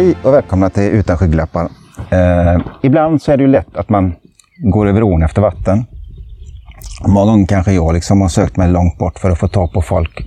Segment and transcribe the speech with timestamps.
[0.00, 1.68] Hej och välkomna till Utan skygglappar.
[2.10, 4.14] Eh, ibland så är det ju lätt att man
[4.72, 5.84] går över ån efter vatten.
[7.08, 9.82] Många gånger kanske jag liksom har sökt mig långt bort för att få tag på
[9.82, 10.26] folk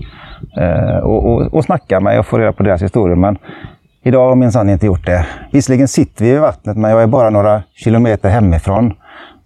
[0.57, 3.15] eh, och, och, och snacka med och få reda på deras historier.
[3.15, 3.37] Men
[4.03, 5.25] idag har jag minsann inte gjort det.
[5.51, 8.93] Visserligen sitter vi i vattnet, men jag är bara några kilometer hemifrån.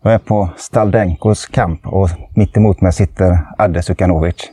[0.03, 4.51] Jag är på Staldenkos camp och mitt emot mig sitter Adde Sukanovic.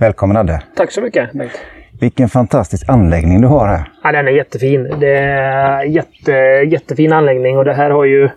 [0.00, 0.62] Välkommen Adde!
[0.76, 1.75] Tack så mycket Bengt!
[2.00, 3.88] Vilken fantastisk anläggning du har här!
[4.02, 4.96] Ja, den är jättefin.
[5.00, 6.32] Det är jätte,
[6.70, 8.28] jättefin anläggning och det här har ju,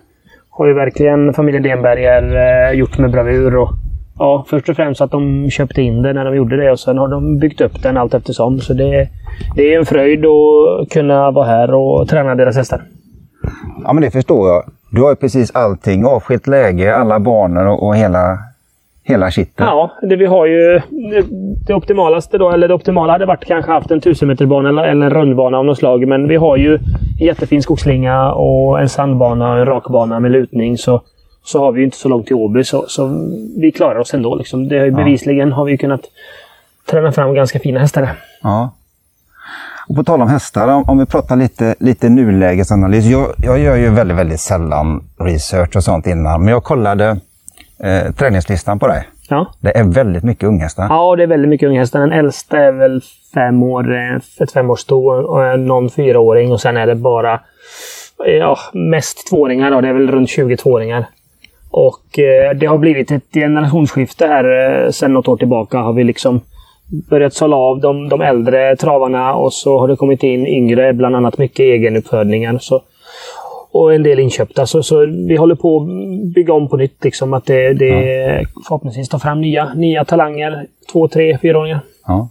[0.50, 3.56] har ju verkligen familjen Denberger eh, gjort med bravur.
[3.56, 3.70] Och,
[4.20, 6.98] ja, först och främst att de köpte in det när de gjorde det och sen
[6.98, 8.60] har de byggt upp den allt eftersom.
[8.60, 9.08] Så det,
[9.56, 12.82] det är en fröjd att kunna vara här och träna deras hästar.
[13.84, 14.64] Ja, men det förstår jag.
[14.92, 16.06] Du har ju precis allting.
[16.06, 18.38] Avskilt läge, alla banor och, och hela,
[19.10, 19.66] hela kittet.
[19.66, 20.82] Ja, det vi har ju...
[21.68, 24.84] Det, optimalaste då, eller det optimala hade varit kanske haft en 1000 meter bana eller,
[24.84, 26.08] eller en rundbana av något slag.
[26.08, 26.76] Men vi har ju
[27.20, 30.78] en jättefin skogsslinga och en sandbana och en rakbana med lutning.
[30.78, 31.02] Så,
[31.44, 33.10] så har vi ju inte så långt till Åby, så, så
[33.58, 34.36] vi klarar oss ändå.
[34.36, 34.68] Liksom.
[34.68, 36.02] Det har ju, bevisligen har vi kunnat
[36.86, 38.10] träna fram ganska fina hästar.
[38.44, 38.72] Ja.
[39.90, 43.06] Och på tal om hästar, om, om vi pratar lite, lite nulägesanalys.
[43.06, 47.18] Jag, jag gör ju väldigt, väldigt sällan research och sånt innan, men jag kollade
[47.84, 49.08] eh, träningslistan på dig.
[49.30, 49.54] Ja.
[49.60, 50.88] Det är väldigt mycket unghästar.
[50.90, 52.00] ja, det är väldigt mycket unghästar.
[52.00, 53.02] Den äldsta är väl
[53.34, 57.40] fem år, eh, ett femårssto och någon fyraåring och sen är det bara
[58.26, 59.72] ja, mest tvååringar.
[59.72, 59.82] Då.
[59.82, 61.06] Det är väl runt 20 tvååringar.
[61.72, 64.46] Och eh, det har blivit ett generationsskifte här
[64.86, 65.78] eh, sedan något år tillbaka.
[65.78, 66.42] Har vi liksom
[67.10, 71.16] börjat sålla av de, de äldre travarna och så har det kommit in yngre, bland
[71.16, 72.58] annat mycket egenuppfödningar.
[72.62, 72.82] Så,
[73.72, 74.66] och en del inköpta.
[74.66, 75.88] Så, så vi håller på att
[76.34, 77.04] bygga om på nytt.
[77.04, 80.66] Liksom, att det, det förhoppningsvis tar fram nya, nya talanger.
[80.92, 81.80] Två, tre, fyraåringar.
[82.08, 82.30] Ja.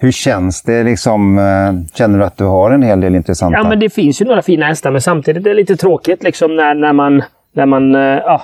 [0.00, 0.82] Hur känns det?
[0.82, 3.58] Liksom, eh, känner du att du har en hel del intressanta?
[3.58, 6.56] Ja, men det finns ju några fina hästar, men samtidigt är det lite tråkigt liksom
[6.56, 7.22] när, när man...
[7.52, 8.42] När man eh, ja,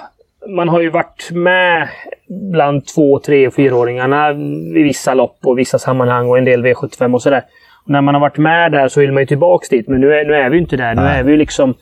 [0.49, 1.89] man har ju varit med
[2.29, 4.31] bland två, tre och fyraåringarna
[4.77, 7.39] i vissa lopp och vissa sammanhang och en del V75 och sådär.
[7.39, 7.45] Och
[7.85, 10.25] när man har varit med där så vill man ju tillbaks dit, men nu är,
[10.25, 10.95] nu är vi ju inte där.
[10.95, 11.19] Nu Nej.
[11.19, 11.75] är vi ju liksom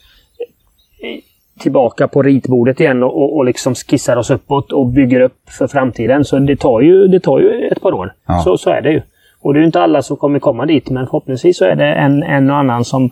[1.60, 5.66] tillbaka på ritbordet igen och, och, och liksom skissar oss uppåt och bygger upp för
[5.66, 6.24] framtiden.
[6.24, 8.12] Så det tar ju, det tar ju ett par år.
[8.26, 8.40] Ja.
[8.44, 9.02] Så, så är det ju.
[9.42, 11.86] Och det är ju inte alla som kommer komma dit, men förhoppningsvis så är det
[11.86, 13.10] en, en och annan som,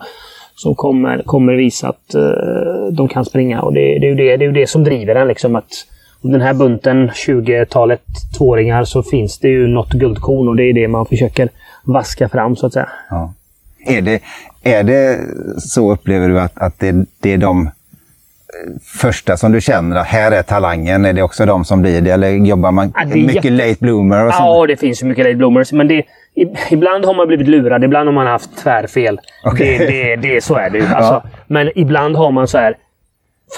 [0.55, 3.61] som kommer, kommer visa att eh, de kan springa.
[3.61, 5.27] Och det, det, är ju det, det är det som driver en.
[5.27, 5.85] Liksom, att
[6.21, 8.01] den här bunten, 20-talet
[8.37, 11.49] tvååringar, så finns det ju något guldkorn och det är det man försöker
[11.93, 12.89] vaska fram så att säga.
[13.09, 13.33] Ja.
[13.85, 14.19] Är, det,
[14.63, 15.19] är det
[15.57, 17.71] så upplever du att, att det, det är de eh,
[18.83, 21.05] första som du känner att här är talangen?
[21.05, 22.11] Är det också de som blir det?
[22.11, 24.25] Eller jobbar man Ja, mycket jätte- late bloomer?
[24.25, 24.45] Och sånt?
[24.45, 25.71] Ja, det finns ju mycket late bloomers.
[25.71, 26.03] Men det,
[26.69, 29.19] ibland har man blivit lurad, ibland har man haft tvärfel.
[29.45, 29.77] Okej.
[29.77, 30.85] Det, det, det, så är det ju.
[30.85, 31.29] Alltså, Ja.
[31.47, 32.75] Men ibland har man så här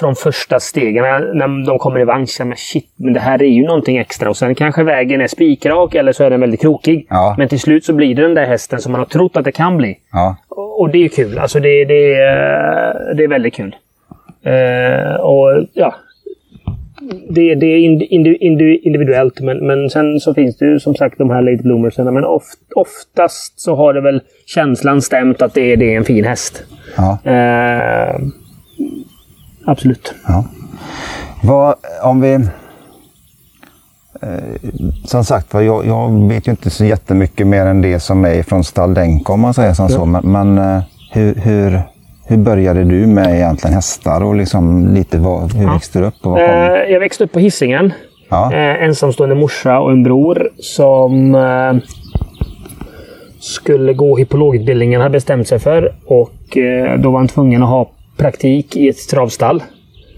[0.00, 1.02] från första stegen
[1.34, 2.26] när de kommer i vagn.
[2.26, 4.28] så Men shit, men det här är ju någonting extra.
[4.30, 7.06] Och sen kanske vägen är spikrak eller så är den väldigt krokig.
[7.10, 7.34] Ja.
[7.38, 9.52] Men till slut så blir det den där hästen som man har trott att det
[9.52, 9.98] kan bli.
[10.12, 10.36] Ja.
[10.78, 11.38] Och det är ju kul.
[11.38, 13.76] Alltså det, det, är- det är väldigt kul.
[14.44, 15.94] Eh, och ja,
[17.28, 20.94] det, det är indi- indi- indi- individuellt, men, men sen så finns det ju som
[20.94, 22.10] sagt de här late bloomersarna.
[22.10, 26.24] Men oft, oftast så har det väl känslan stämt att det, det är en fin
[26.24, 26.64] häst.
[26.96, 27.18] Ja.
[27.30, 28.16] Eh,
[29.66, 30.14] absolut.
[30.26, 30.44] Ja.
[31.42, 32.32] Vad, om vi...
[34.22, 34.70] Eh,
[35.04, 38.64] som sagt jag, jag vet ju inte så jättemycket mer än det som är från
[38.64, 40.04] Staldenko om man säger som så.
[40.04, 41.82] Men, men eh, hur, hur,
[42.26, 46.14] hur började du med egentligen hästar och liksom lite vad, hur växte du upp?
[46.22, 46.54] Och vad kom?
[46.54, 47.92] Eh, jag växte upp på Hisingen.
[48.28, 48.52] Ja.
[48.52, 51.88] Eh, ensamstående morsa och en bror som eh,
[53.40, 55.94] skulle gå hippologutbildningen hade bestämt sig för.
[56.06, 59.62] Och eh, då var han tvungen att ha praktik i ett travstall.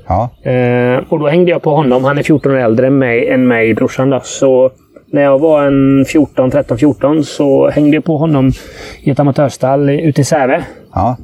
[0.06, 0.50] Ja.
[0.50, 2.04] Eh, och då hängde jag på honom.
[2.04, 4.10] Han är 14 år äldre än mig, än mig brorsan.
[4.10, 4.20] Då.
[4.22, 4.70] Så
[5.06, 8.52] när jag var en 14, 13, 14 så hängde jag på honom
[9.00, 10.64] i ett amatörstall ute i Säve.
[10.94, 11.16] Ja.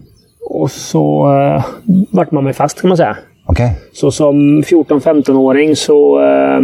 [0.50, 1.64] Och så eh,
[2.10, 3.16] vart man mig fast kan man säga.
[3.46, 3.78] Okej.
[3.92, 6.60] Så som 14-15-åring så eh,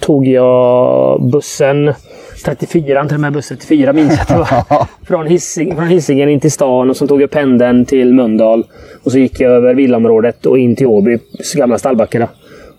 [0.00, 1.94] tog jag bussen
[2.42, 4.86] 34, till och med buss 34 minns jag att det var.
[5.06, 8.64] Från, Hising, från Hisingen in till stan och så tog jag pendeln till Mölndal.
[9.04, 11.18] Och så gick jag över villaområdet och in till Åby,
[11.54, 12.18] gamla Stallbacka.
[12.18, 12.26] då.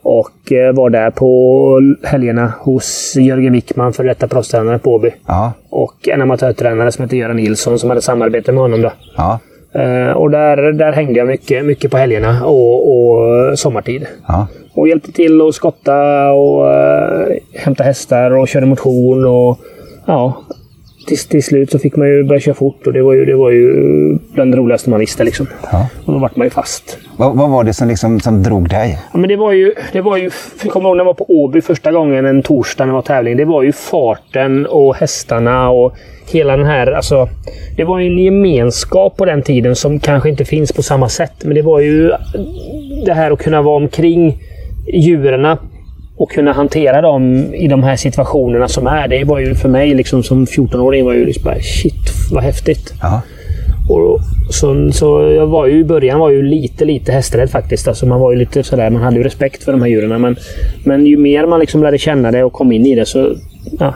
[0.01, 5.12] Och eh, var där på helgerna hos Jörgen Wickman, för detta proffstränare på Åby.
[5.27, 5.54] Ja.
[5.69, 8.81] Och en amatörtränare som heter Göran Nilsson som hade samarbete med honom.
[8.81, 8.92] Då.
[9.18, 9.39] Ja.
[9.74, 14.06] Eh, och där, där hängde jag mycket, mycket på helgerna och, och sommartid.
[14.27, 14.48] Ja.
[14.78, 19.60] Och hjälpte till att skotta och uh, hämta hästar och köra motion och
[20.06, 20.44] ja,
[21.08, 23.36] till, till slut så fick man ju börja köra fort och det var ju, det
[23.36, 25.24] var ju bland det roligaste man visste.
[25.24, 25.48] Liksom.
[25.72, 25.88] Ja.
[26.06, 26.98] Och då vart man ju fast.
[27.18, 29.00] Vad, vad var det som, liksom, som drog dig?
[29.14, 29.74] Ja, men det var ju...
[29.94, 30.32] Det var ju
[30.64, 33.02] jag kommer ihåg när jag var på Åby första gången en torsdag när det var
[33.02, 33.38] tävling.
[33.38, 35.94] Det var ju farten och hästarna och
[36.32, 36.92] hela den här...
[36.92, 37.30] Alltså,
[37.78, 41.34] det var ju en gemenskap på den tiden som kanske inte finns på samma sätt.
[41.44, 42.12] Men det var ju
[43.06, 44.38] det här att kunna vara omkring
[44.94, 45.57] djuren
[46.18, 49.07] och kunna hantera dem i de här situationerna som är.
[49.07, 52.94] Det var ju för mig liksom som 14-åring var ju liksom bara shit vad häftigt.
[53.01, 53.22] Ja.
[53.89, 54.19] Och
[54.50, 57.88] så, så jag var ju i början var ju lite, lite hästrädd faktiskt.
[57.88, 60.22] Alltså man var ju lite sådär, man hade ju respekt för de här djuren.
[60.22, 60.36] Men,
[60.84, 63.36] men ju mer man liksom lärde känna det och kom in i det så
[63.80, 63.94] ja,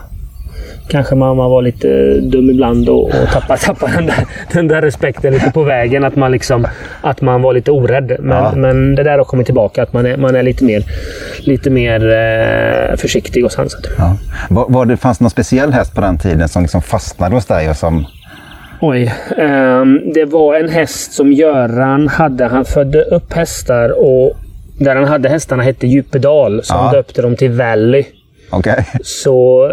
[0.88, 4.81] kanske man, man var lite dum ibland och, och tappade, tappade den, där, den där
[4.81, 6.04] respekten lite på vägen.
[6.04, 6.68] Att man, liksom,
[7.01, 8.16] att man var lite orädd.
[8.19, 8.51] Men, Ja.
[8.56, 9.83] men det där har kommit tillbaka.
[9.83, 10.83] Att man är, man är lite mer,
[11.39, 13.88] lite mer eh, försiktig och sansad.
[13.98, 14.18] Ja.
[14.50, 17.45] Var, var det, fanns det någon speciell häst på den tiden som liksom fastnade hos
[17.45, 17.69] dig?
[17.69, 18.06] Och som,
[18.81, 19.13] Oj.
[19.38, 22.45] ehm, det var en häst som Göran hade.
[22.45, 24.38] Han födde upp hästar och
[24.80, 26.63] där han hade hästarna hette Djupedal.
[26.63, 26.78] Så Ja.
[26.78, 28.04] han döpte dem till Valley.
[28.50, 28.86] Okej.
[29.04, 29.68] Så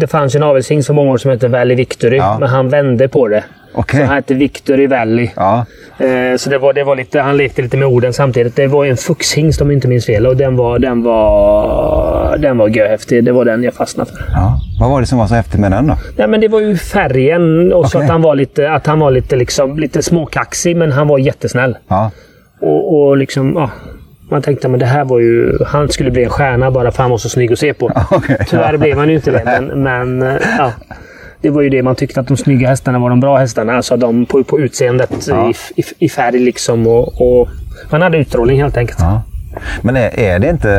[0.00, 2.16] Det fanns en avelshingst för många år som hette Valley Victory.
[2.16, 2.36] Ja.
[2.40, 3.44] Men han vände på det.
[3.74, 4.00] Okej.
[4.00, 5.28] Så han hette Victory Valley.
[5.36, 5.66] Ja.
[5.98, 8.56] Eh, så det var, det var lite, han lekte lite med orden samtidigt.
[8.56, 10.26] Det var en fuxhingst om jag inte minns fel.
[10.26, 13.24] Och den var, den var, den var görhäftig.
[13.24, 14.24] Det var den jag fastnade för.
[14.32, 14.60] ja.
[14.80, 15.96] Vad var det som var så häftigt med den då?
[16.16, 18.06] Nej, men det var ju färgen och så Okej.
[18.06, 21.76] att han var lite, att han var lite, liksom, lite småkaxig, men han var jättesnäll.
[21.88, 22.10] Ja.
[22.60, 23.70] Och, och liksom, ja,
[24.30, 25.58] man tänkte att det här var ju...
[25.66, 27.92] Han skulle bli en stjärna bara för han var så snygg att se på.
[28.10, 28.36] Okej.
[28.48, 30.72] Tyvärr blev han ju inte det, men, men eh, ja.
[31.40, 33.72] Det var ju det man tyckte att de snygga hästarna var de bra hästarna.
[33.76, 35.50] Alltså de på, på utseendet Ja.
[35.76, 36.86] i, i, i färg liksom.
[36.86, 37.48] Och, och
[37.90, 38.98] han hade utstrålning helt enkelt.
[39.00, 39.22] Ja.
[39.82, 40.70] Men är, är, det inte,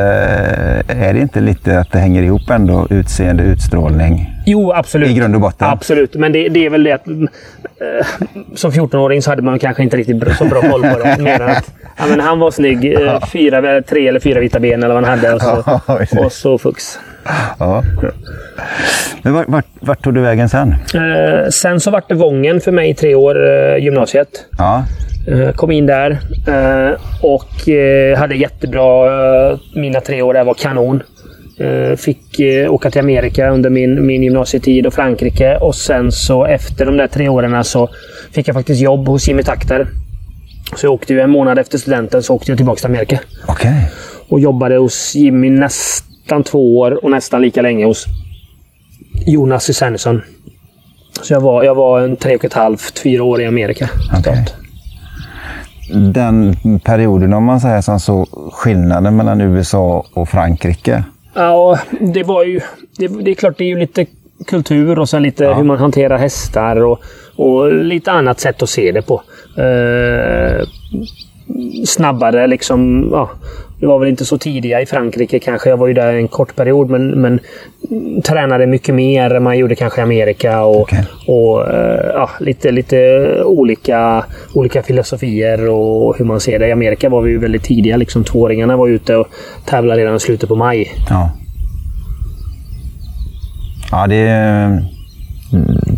[0.87, 2.87] är det inte lite att det hänger ihop ändå?
[2.89, 4.29] Utseende, utstrålning?
[4.45, 5.09] Jo, absolut.
[5.09, 5.67] I grund och botten?
[5.67, 8.07] Absolut, men det, det är väl det att eh,
[8.55, 11.17] som 14-åring så hade man kanske inte riktigt så bra koll på det.
[11.19, 12.93] Mer att ja, men han var snygg.
[12.93, 15.33] Eh, fyra, tre eller fyra vita ben eller vad han hade.
[15.33, 16.99] Och så, Ja, och så fux.
[17.59, 17.83] Ja.
[19.21, 20.75] Men vart, vart, vart tog du vägen sen?
[20.93, 24.27] Eh, sen så vart det Vången för mig i tre år, eh, gymnasiet.
[24.57, 24.83] Ja.
[25.31, 26.11] Eh, kom in där
[26.47, 29.09] eh, och eh, hade jättebra...
[29.75, 31.03] Mina tre år där var kanon.
[31.97, 32.39] Fick
[32.69, 35.57] åka till Amerika under min, min gymnasietid och Frankrike.
[35.57, 37.89] Och sen så efter de där tre åren så
[38.31, 39.87] fick jag faktiskt jobb hos Jimmy Takter.
[40.75, 43.19] Så jag åkte ju en månad efter studenten så åkte jag tillbaka till Amerika.
[43.47, 43.91] Okej.
[44.29, 48.05] Och jobbade hos Jimmy nästan två år och nästan lika länge hos
[49.25, 50.21] Jonas Susannesson.
[51.21, 53.89] Så jag var, jag var en tre och ett halvt, fyra år i Amerika.
[54.15, 54.55] Totalt.
[55.93, 61.03] Den perioden, om man säger som så, skillnaden mellan USA och Frankrike.
[61.33, 62.61] Ja, det var ju...
[62.97, 64.05] Det, det är klart, det är ju lite
[64.47, 66.99] kultur och sen lite hur man hanterar hästar och,
[67.35, 69.21] och lite annat sätt att se det på.
[69.61, 70.65] Eh,
[71.85, 73.09] snabbare liksom.
[73.11, 73.29] Ja,
[73.79, 75.69] det var väl inte så tidiga i Frankrike kanske.
[75.69, 77.39] Jag var ju där en kort period men, men
[78.23, 80.63] tränade mycket mer än man gjorde kanske i Amerika.
[80.63, 81.03] Och, Okej.
[81.27, 86.67] och eh, ja, lite, lite olika, olika filosofier och hur man ser det.
[86.67, 87.97] I Amerika var vi ju väldigt tidiga.
[87.97, 89.27] Liksom, tvååringarna var ute och
[89.65, 90.91] tävlade redan i slutet på maj.
[91.09, 91.31] Ja.
[93.91, 94.83] Ja, det är,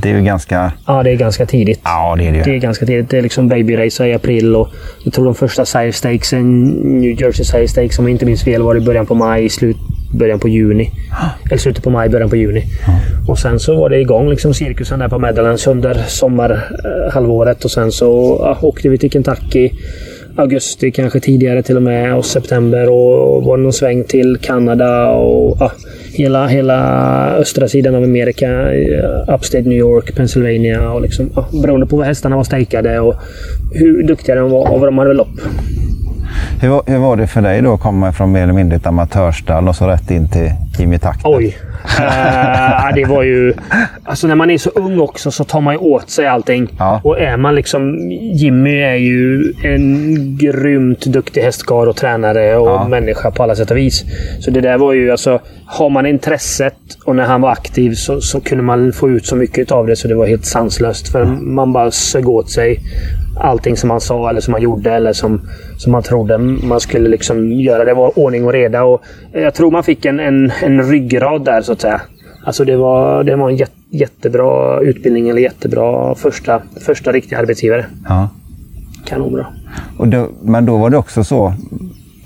[0.02, 0.72] det är ju ganska...
[0.88, 1.80] Ja, det är ganska tidigt.
[1.84, 3.10] Ja, det är det Det är ganska tidigt.
[3.10, 4.70] Det är liksom baby race i april och
[5.04, 6.66] jag tror de första Sire Stakesen,
[7.02, 9.78] New Jersey Sire Stakes, om jag inte minns fel, var i början på maj, slut,
[10.14, 10.92] början på juni.
[11.46, 12.64] Eller slutet på maj, början på juni.
[13.28, 17.92] Och sen så var det igång liksom cirkusen där på Meadowlands under sommarhalvåret och sen
[17.92, 19.70] så ja, åkte vi till Kentucky
[20.36, 25.58] augusti, kanske tidigare till och med, och september och var någon sväng till Kanada och
[25.60, 25.72] ja,
[26.14, 26.78] hela, hela
[27.36, 28.74] östra sidan av Amerika.
[28.74, 33.16] Eh, upstate New York, Pennsylvania och liksom, ja, beroende på var hästarna var stakade och
[33.74, 35.40] hur duktiga de var och vad de hade lopp.
[36.62, 38.88] Hur, var- hur var det för dig då att komma från mer eller mindre ett
[38.88, 41.36] amatörstall och så rätt in till Jimmy Takter?
[41.38, 41.58] Oj!
[42.00, 43.54] Eh, det var ju...
[44.04, 46.68] Alltså när man är så ung också så tar man ju åt sig allting.
[46.80, 47.02] Ja.
[47.04, 48.12] Och är man liksom...
[48.12, 52.88] Jimmy är ju en grymt duktig hästkarl och tränare och Ja.
[52.88, 54.04] människa på alla sätt och vis.
[54.40, 55.40] Så det där var ju alltså...
[55.66, 59.36] Har man intresset och när han var aktiv så, så kunde man få ut så
[59.36, 61.08] mycket av det så det var helt sanslöst.
[61.12, 62.80] För man bara sög åt sig
[63.42, 65.42] allting som han sa eller som han gjorde eller som,
[65.78, 67.86] som man trodde man skulle liksom göra.
[67.86, 68.84] Det var ordning och reda.
[68.84, 72.02] Och jag tror man fick en, en, en ryggrad där så att säga.
[72.46, 77.86] Alltså det var, det var en jätte, jättebra utbildning eller jättebra första, första riktiga arbetsgivare.
[78.10, 78.30] Ja.
[79.06, 79.48] Kanonbra.
[79.98, 81.54] Och då, men då var det också så,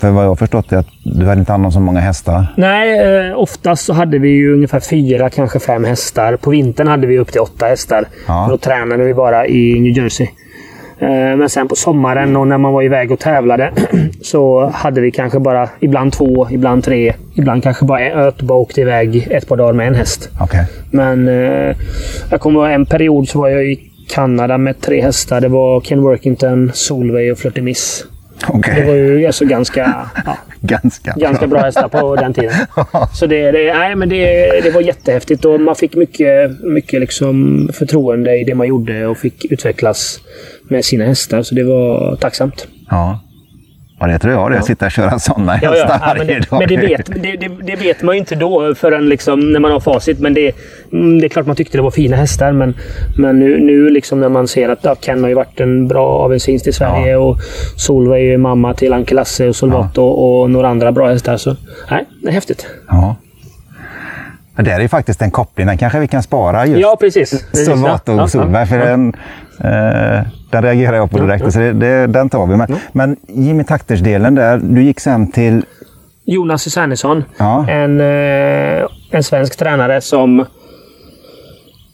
[0.00, 2.54] För vad jag har förstått är att du hade inte hand om så många hästar.
[2.56, 6.36] Nej, eh, oftast så hade vi ju ungefär fyra, kanske fem hästar.
[6.36, 8.04] På vintern hade vi upp till åtta hästar.
[8.26, 8.46] Ja.
[8.50, 10.26] Då tränade vi bara i New Jersey.
[10.98, 13.72] Eh, men sen på sommaren och när man var iväg och tävlade
[14.22, 18.32] så hade vi kanske bara ibland två, ibland tre, ibland kanske bara en.
[18.42, 20.28] Bara åkte iväg ett par dagar med en häst.
[20.40, 20.64] Okej.
[20.90, 21.76] Men eh,
[22.30, 25.40] jag kommer en period så var jag i Kanada med tre hästar.
[25.40, 28.04] Det var Ken Workington, Solveig och Flirty Miss.
[28.48, 28.74] Okej.
[28.76, 32.52] Det var ju alltså ganska, ja, Ganska, ganska bra hästar på den tiden.
[33.14, 37.68] Så det, det, nej, men det, det var jättehäftigt och man fick mycket, mycket liksom
[37.72, 40.20] förtroende i det man gjorde och fick utvecklas
[40.68, 41.42] med sina hästar.
[41.42, 42.66] Så det var tacksamt.
[42.90, 43.20] Ja.
[44.00, 44.62] Ja, det tror jag det.
[44.62, 47.48] Sitta och köra sådana Ja, hästar ja, ja, men, det, men det, vet, det, det,
[47.62, 50.20] det vet man ju inte då förrän liksom när man har facit.
[50.20, 50.52] Men det,
[50.92, 52.52] mm, det är klart man tyckte det var fina hästar.
[52.52, 52.74] Men,
[53.18, 56.24] men nu, nu liksom när man ser att ja, Ken har ju varit en bra
[56.24, 57.38] avelshingst i Sverige och
[57.76, 61.36] Solveig är mamma till Anke Lasse och Solvato och några andra bra hästar.
[61.36, 61.56] Så
[61.90, 62.66] nej, det är häftigt.
[62.88, 63.16] Ja.
[64.56, 65.66] Ja, Det är ju faktiskt en koppling.
[65.66, 66.80] Den kanske vi kan spara just.
[66.80, 67.30] Ja, precis.
[67.30, 67.66] precis.
[67.66, 68.66] Solvato Ja, ja, och Solberg.
[68.66, 68.84] För ja.
[68.84, 69.14] den,
[69.64, 71.52] eh, den reagerar jag på direkt.
[71.52, 72.56] Så det, det, den tar vi.
[72.56, 74.58] Men, men Jimmy Takters-delen där.
[74.58, 75.64] Du gick sen till...
[76.24, 77.24] Jonas Susannesson.
[77.36, 77.68] Ja.
[77.68, 80.46] En, eh, en svensk tränare som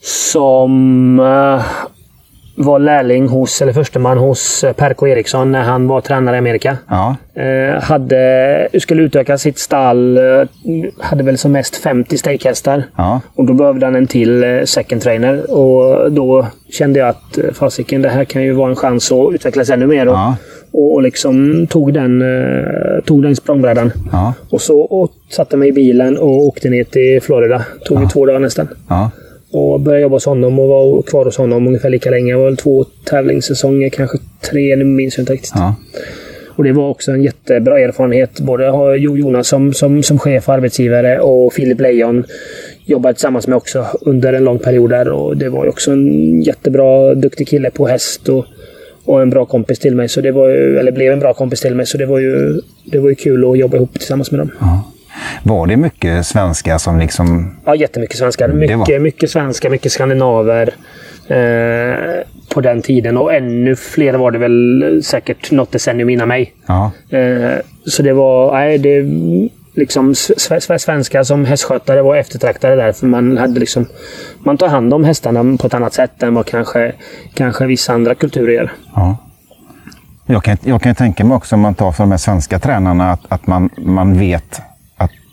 [0.03, 1.65] som eh,
[2.55, 6.77] var lärling hos, eller försteman hos eh, Perko Eriksson när han var tränare i Amerika.
[6.89, 7.17] Ja.
[7.43, 10.17] Eh, hade, skulle utöka sitt stall.
[10.19, 10.23] Eh,
[11.01, 12.83] hade väl som mest 50 stejkhästar.
[12.97, 13.21] Ja.
[13.35, 15.51] Och då behövde han en till eh, second trainer.
[15.51, 19.71] Och då kände jag att fasiken, det här kan ju vara en chans att utvecklas
[19.71, 20.09] ännu mer.
[20.09, 20.37] Och, Ja.
[20.73, 23.93] och, och liksom tog den, eh, tog den språngbrädan.
[24.13, 24.35] Ja.
[24.51, 27.63] Och så och satte mig i bilen och åkte ner till Florida.
[27.85, 28.69] Tog ju två dagar nästan.
[29.53, 29.59] Ja.
[29.59, 32.33] Och började jobba hos honom och var kvar hos honom ungefär lika länge.
[32.33, 34.19] Det var väl två tävlingssäsonger, kanske
[34.51, 35.53] tre, nu minns jag inte riktigt.
[35.55, 35.75] Ja.
[36.57, 38.41] Och det var också en jättebra erfarenhet.
[38.41, 42.25] Både Jonas som, som, som chef och arbetsgivare och Filip Lejon
[42.85, 45.09] jobbade tillsammans med också under en lång period där.
[45.09, 48.45] Och det var också en jättebra, duktig kille på häst och,
[49.05, 50.09] och en bra kompis till mig.
[50.09, 51.87] Så det var ju, eller blev en bra kompis till mig.
[51.87, 54.51] Så det var ju, det var ju kul att jobba ihop tillsammans med dem.
[55.43, 57.57] Var det mycket svenska som liksom...
[57.65, 58.49] Ja, jättemycket svenskar.
[58.49, 60.75] Mycket, var- mycket svenskar, mycket skandinaver.
[61.29, 61.95] Eh,
[62.55, 63.17] på den tiden.
[63.17, 66.53] Och ännu fler var det väl säkert något decennium innan mig.
[66.67, 66.91] Ja.
[67.11, 68.53] Eh, så det var...
[68.53, 69.03] Nej, det,
[69.75, 72.93] liksom, sve- sve- svenskar som hästskötare var eftertraktade där.
[72.93, 73.87] För man hade liksom...
[74.45, 76.93] Man tar hand om hästarna på ett annat sätt än vad kanske,
[77.35, 78.73] kanske vissa andra kulturer gör.
[78.95, 79.17] ja.
[80.27, 83.13] Jag kan, jag kan tänka mig också om man tar för de här svenska tränarna
[83.13, 84.61] att, att man, man vet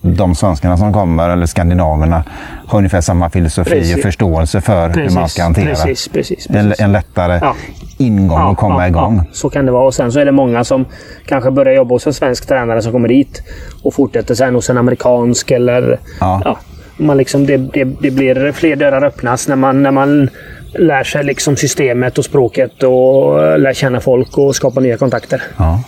[0.01, 2.24] de svenskarna som kommer, eller skandinaverna,
[2.68, 3.96] har ungefär samma filosofi Precis.
[3.96, 5.65] och förståelse för hur man ska hantera.
[5.65, 6.79] precis, precis, En, precis.
[6.82, 7.56] en lättare Ja.
[7.98, 9.15] ingång att komma igång.
[9.18, 9.86] Ja, så kan det vara.
[9.86, 10.86] Och sen så är det många som
[11.25, 13.44] kanske börjar jobba hos en svensk tränare som kommer dit
[13.84, 16.00] och fortsätter sen hos en amerikansk eller...
[16.20, 16.58] Ja.
[16.98, 20.29] man liksom, det, det, det blir fler dörrar öppnas när man, när man
[20.74, 25.44] lär sig liksom systemet och språket och lär känna folk och skapa nya kontakter.
[25.58, 25.79] Ja.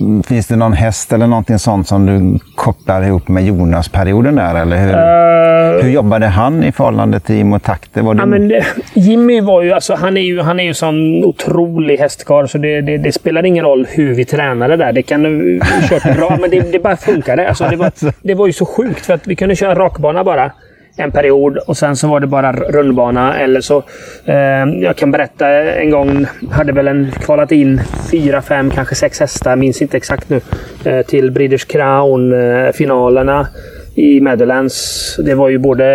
[0.00, 4.54] Ehm, finns det någon häst eller någonting sånt som du kopplar ihop med Jonas-perioden där?
[4.54, 4.94] Eller hur,
[5.74, 8.02] Eh, hur jobbade han i förhållande till Imo Takte?
[8.02, 8.20] Var det...
[8.20, 11.98] Ja, men det- Jimmy var ju, alltså, han är ju, han är ju sån otrolig
[11.98, 14.92] hästkarl så det, det, det spelar ingen roll hur vi tränade där.
[14.92, 17.48] Det kan du kört bra, men det, det bara funkade.
[17.48, 20.52] Alltså, det, var, det var ju så sjukt för att vi kunde köra rakbana bara
[20.96, 23.38] en period och sen så var det bara rundbana.
[23.38, 23.82] Eller så,
[24.24, 29.20] eh, jag kan berätta en gång, hade väl en kvalat in fyra, fem, kanske sex
[29.20, 30.40] hästar, minns inte exakt nu,
[30.84, 35.16] eh, till Breeders Crown-finalerna eh, i Meadowlands.
[35.24, 35.86] Det var ju både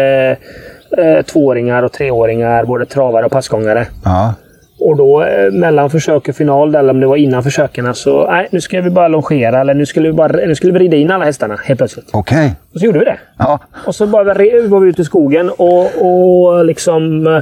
[0.97, 3.87] eh, tvååringar och treåringar, både travare och passgångare.
[4.03, 4.33] Ja.
[4.79, 8.47] Och då eh, mellan försök och final, eller om det var innan försöken, så nej,
[8.51, 9.61] nu ska vi bara longera.
[9.61, 12.09] Eller nu skulle vi, bara, nu skulle vi rida in alla hästarna helt plötsligt.
[12.13, 12.55] Okej.
[12.73, 13.19] Och så gjorde vi det.
[13.37, 13.59] Ja.
[13.85, 17.27] Och så bara var vi ute i skogen och, och liksom...
[17.27, 17.41] eh,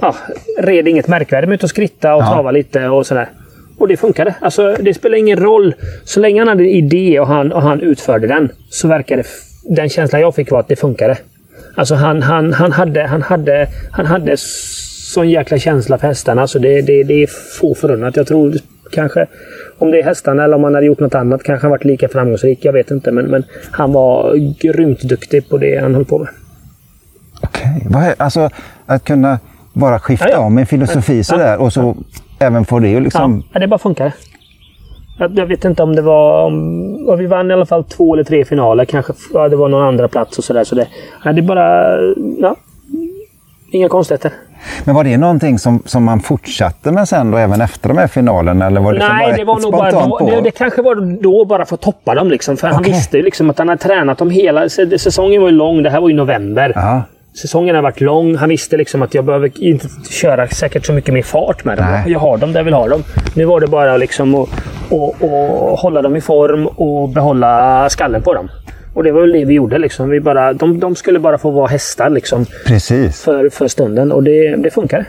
[0.00, 0.14] Ja,
[0.58, 2.32] red inget märkvärdigt med ut och skritta och Ja.
[2.32, 3.28] trava lite och sådär.
[3.78, 4.34] Och det funkade.
[4.40, 5.74] Alltså, det spelar ingen roll.
[6.04, 9.22] Så länge han hade en idé och han, och han utförde den så verkade
[9.62, 11.18] den känslan jag fick var att det funkade.
[11.74, 14.36] Alltså han, han, han, hade, han, hade, han hade
[15.14, 16.46] sån jäkla känsla för hästarna.
[16.46, 17.26] Så det, det, det är
[17.60, 18.16] få förunnat.
[18.16, 18.54] Jag tror
[18.92, 19.26] kanske
[19.78, 22.08] om det är hästarna eller om han hade gjort något annat kanske han varit lika
[22.08, 22.58] framgångsrik.
[22.64, 23.12] Jag vet inte.
[23.12, 26.28] Men, men han var grymt duktig på det han höll på med.
[27.42, 27.86] Okej.
[27.94, 28.50] Är- Alltså,
[28.86, 29.38] att kunna
[29.72, 30.38] bara skifta Ja, ja.
[30.40, 31.96] om en filosofi sådär och så
[32.38, 33.42] även få det liksom...
[33.52, 34.12] Ja, det bara funkar.
[35.18, 36.44] Jag, jag vet inte om det var...
[36.46, 38.84] Om, ja, vi vann i alla fall två eller tre finaler.
[38.84, 40.64] Kanske ja, det var någon andra plats och sådär.
[40.64, 40.86] Så det,
[41.24, 41.96] ja, det är bara...
[42.38, 42.56] Ja,
[43.72, 44.32] inga konstigheter.
[44.84, 48.06] Men var det någonting som, som man fortsatte med sen då, även efter de här
[48.06, 48.66] finalerna?
[48.66, 51.44] Eller var det Nej, bara det var nog bara då, det, det kanske var då
[51.44, 52.30] bara för att toppa dem.
[52.30, 52.92] Liksom, för han Okej.
[52.92, 54.68] visste ju liksom att han hade tränat dem hela...
[54.68, 55.82] Säsongen var ju lång.
[55.82, 56.72] Det här var ju november.
[56.74, 57.02] Ja,
[57.42, 58.36] Säsongen har varit lång.
[58.36, 61.86] Han visste liksom att jag behöver inte köra säkert så mycket mer fart med dem.
[61.90, 62.12] Nej.
[62.12, 63.04] Jag har dem där jag vill ha dem.
[63.34, 68.22] Nu var det bara liksom att, att, att hålla dem i form och behålla skallen
[68.22, 68.48] på dem.
[68.94, 69.78] Och det var väl det vi gjorde.
[69.78, 70.08] Liksom.
[70.08, 73.22] Vi bara, de, de skulle bara få vara hästar liksom, precis.
[73.22, 75.04] för, för stunden och det, det funkar.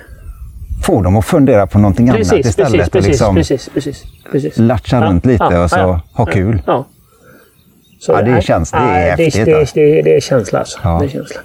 [0.86, 2.72] Få dem att fundera på någonting annat Precis, istället.
[2.72, 4.58] precis, precis, liksom precis, precis, precis.
[4.58, 6.62] latcha runt lite och så ha kul.
[6.68, 6.86] Ja.
[8.00, 9.76] Så, Ja, det nej, känns- det är häftigt, Det, alltså.
[9.76, 10.80] det, det, är känsla alltså.
[10.84, 10.98] Ja.
[11.00, 11.42] Det är känsla.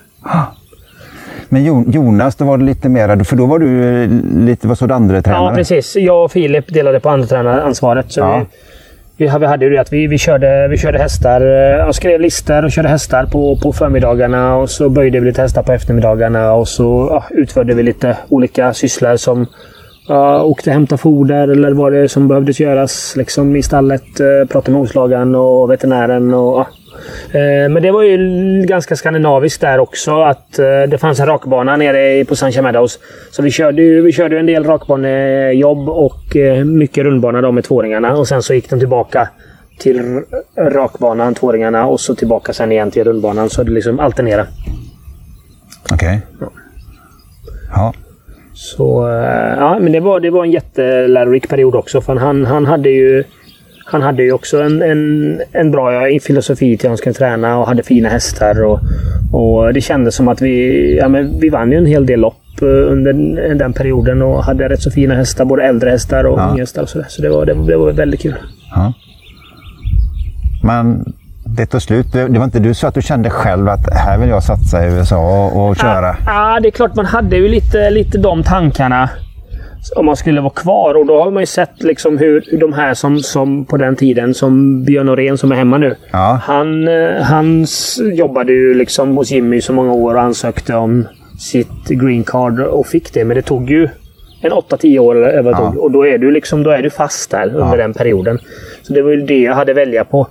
[1.48, 4.06] Men Jo- Jonas, då var det lite mera, för då var du
[4.46, 5.44] lite, vad så andra tränare?
[5.50, 5.96] Ja, precis.
[5.96, 8.12] Jag och Filip delade på andretränaransvaret.
[8.12, 8.38] Så Ja.
[8.38, 8.44] vi,
[9.16, 11.40] vi, hade- vi hade ju det att vi, vi, körde, vi körde hästar.
[11.40, 11.46] Eh,
[11.78, 14.56] Jag skrev listor och körde hästar på, på förmiddagarna.
[14.56, 16.52] Och så böjde vi lite hästar på eftermiddagarna.
[16.52, 19.46] Och så ja, utförde vi lite olika sysslor som
[20.08, 24.20] ja, åkte och hämtade foder eller vad det som behövdes göras liksom, i stallet.
[24.20, 26.34] Eh, pratade med hovslagaren och veterinären.
[26.34, 26.66] Och, ja.
[27.32, 28.16] Eh, Men det var ju
[28.66, 30.22] ganska skandinaviskt där också.
[30.22, 32.98] Att eh, det fanns en rakbana nere i- på Sunshine Meadows.
[33.30, 37.64] Så vi körde ju vi körde en del rakbanejobb och eh, mycket rundbana då med
[37.64, 38.16] tvåringarna.
[38.16, 39.28] Och sen så gick de tillbaka
[39.78, 40.20] till
[40.58, 43.50] rakbanan, tvåringarna, och så tillbaka sen igen till rundbanan.
[43.50, 44.46] Så det liksom alternera.
[45.92, 46.20] Okej.
[47.74, 47.92] Ja.
[48.54, 49.08] Så
[49.58, 52.00] ja, men det var, det var en jättelärorik period också.
[52.00, 53.24] För han, han hade ju
[53.84, 55.90] han hade ju också en, en, en bra
[56.22, 58.64] filosofi till hur han skulle träna och hade fina hästar.
[58.64, 58.80] Och,
[59.32, 62.62] och Det kändes som att vi, ja, men vi vann ju en hel del lopp
[62.62, 65.44] eh, under den- den perioden och hade rätt så fina hästar.
[65.44, 66.44] Både äldre hästar och Ja.
[66.48, 66.82] unga hästar.
[66.82, 68.34] Och så så det var, det, det var väldigt kul.
[68.74, 68.92] ja.
[70.62, 71.04] Men
[71.46, 72.12] det tog slut.
[72.12, 74.92] Det var inte du så att du kände själv att här vill jag satsa i
[74.92, 75.16] USA
[75.46, 76.16] och, och köra?
[76.26, 79.08] Ja, det är klart man hade ju lite, lite de tankarna.
[79.96, 80.94] Om man skulle vara kvar.
[80.94, 83.96] Och då har man ju sett liksom hur, hur de här som, som på den
[83.96, 85.94] tiden, som Björn Norén som är hemma nu.
[86.12, 86.40] Ja.
[86.42, 87.66] Han, eh, han
[88.14, 92.86] jobbade ju liksom hos Jimmy så många år och ansökte om sitt green card och
[92.86, 93.24] fick det.
[93.24, 93.88] Men det tog ju
[94.42, 95.58] en 8-10 år eller vad Ja.
[95.58, 95.76] tog.
[95.82, 97.76] Och då är du liksom då är du fast där under Ja.
[97.76, 98.38] den perioden.
[98.82, 100.26] Så det var ju det jag hade välja på.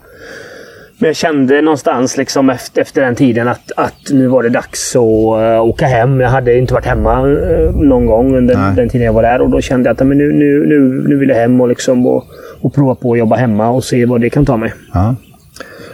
[1.04, 4.96] Men jag kände någonstans liksom efter, efter den tiden att, att nu var det dags
[4.96, 6.20] att uh, åka hem.
[6.20, 8.76] Jag hade inte varit hemma eh, någon gång under Nej.
[8.76, 9.42] den tiden jag var där.
[9.42, 12.06] Och då kände jag att men nu, nu, nu, nu vill jag hem och, liksom,
[12.06, 12.24] och,
[12.62, 14.74] och prova på att jobba hemma och se vad det kan ta mig.
[14.94, 15.16] Ja.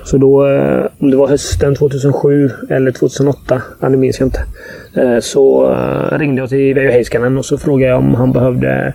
[0.04, 4.41] Så då, eh, om det var hösten 2007 eller 2008, ja, det minns jag inte.
[4.95, 8.93] eh, Så eh, ringde jag till Veijo Heiskanen och så frågade jag om han behövde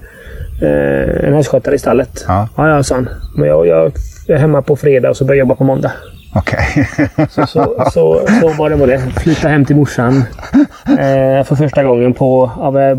[0.62, 2.24] eh, en hästskötare i stallet.
[2.28, 2.48] Ja.
[2.56, 3.08] ja, ja sa han.
[3.36, 3.92] Men jag, jag
[4.32, 5.92] är hemma på fredag och så börjar jag jobba på måndag.
[6.36, 6.88] Okej.
[7.30, 8.98] Så, så, så, så var det med det.
[8.98, 10.16] Flytta hem till morsan
[10.88, 12.50] eh, för första gången på...
[12.58, 12.94] Ja, vi har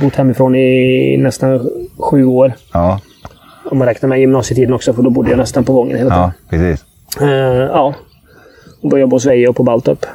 [0.00, 2.52] bott hemifrån i nästan sju år.
[2.72, 3.00] ja.
[3.70, 6.22] Om man räknar med gymnasietiden också, för då bodde jag nästan på Vången hela tiden.
[6.22, 6.84] ja, precis.
[7.20, 7.28] Eh,
[7.72, 7.94] ja.
[8.82, 10.06] Och började jobba hos Veijo på Baltorp.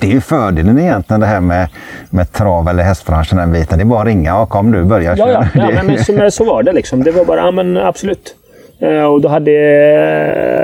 [0.00, 1.68] Det är ju fördelen egentligen det här med,
[2.10, 3.78] med trav eller hästbranschen, den biten.
[3.78, 4.30] Det är bara att ringa.
[4.30, 5.48] Ja, kom du, börja Ja, ja, köra.
[5.54, 7.04] ja Det- men, men, så, men så var det liksom.
[7.04, 8.34] Det var bara, ja men absolut.
[8.80, 9.52] Eh, och då hade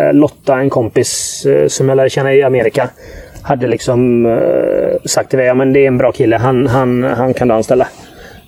[0.09, 2.90] eh, Lotta, en kompis eh, som jag lärde känna i Amerika,
[3.42, 4.27] hade liksom
[5.05, 6.37] sagt till mig ja men det är en bra kille.
[6.37, 7.88] Han, han, han kan du anställa.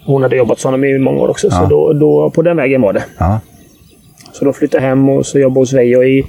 [0.07, 1.50] Hon hade jobbat hos honom i många år också.
[1.50, 1.66] Så Ja.
[1.66, 3.05] då, då, på den vägen var det.
[3.18, 3.40] Ja.
[4.33, 6.27] Så då flyttade jag hem och så jobbade hos Veijo i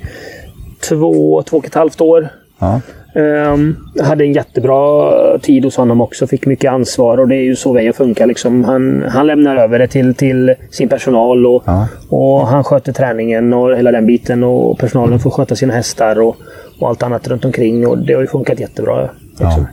[0.90, 2.28] två, två och ett halvt år.
[2.60, 2.82] Ja.
[3.18, 6.28] Jag hade en jättebra tid hos honom också.
[6.28, 8.26] Fick mycket ansvar och det är ju så Veijo funkar.
[8.26, 8.64] Liksom.
[8.64, 11.88] Han, han lämnar över det till, till sin personal och, Ja.
[12.10, 14.44] och han sköter träningen och hela den biten.
[14.44, 16.36] Och personalen får sköta sina hästar och,
[16.80, 17.88] och allt annat runt omkring.
[17.88, 19.10] Och det har ju funkat jättebra.
[19.30, 19.68] Liksom.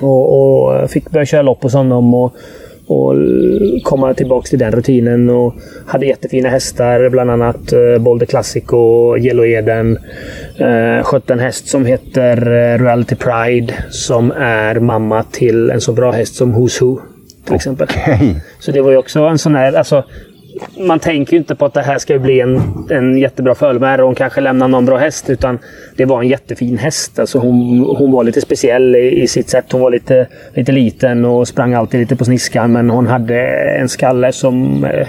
[0.00, 2.34] Och, och fick börja köra lopp hos honom och,
[2.86, 3.14] och
[3.82, 5.30] komma tillbaks till den rutinen.
[5.30, 5.54] Och
[5.86, 9.98] hade jättefina hästar, bland annat uh, Boulder Classic och Yellow Eden.
[10.60, 15.92] Uh, skötte en häst som heter eh, Reality Pride som är mamma till en så
[15.92, 17.00] bra häst som Who's Who.
[17.44, 17.88] Till exempel.
[17.90, 18.42] Okej.
[18.58, 19.72] Så det var ju också en sån här...
[19.72, 20.04] Alltså,
[20.78, 24.06] man tänker ju inte på att det här ska bli en, en jättebra fölmär och
[24.06, 25.30] hon kanske lämnar någon bra häst.
[25.30, 25.58] Utan
[25.96, 27.18] det var en jättefin häst.
[27.18, 29.72] Alltså hon, hon var lite speciell i, i sitt sätt.
[29.72, 32.72] Hon var lite, lite liten och sprang alltid lite på sniskan.
[32.72, 33.40] Men hon hade
[33.80, 35.08] en skalle som eh,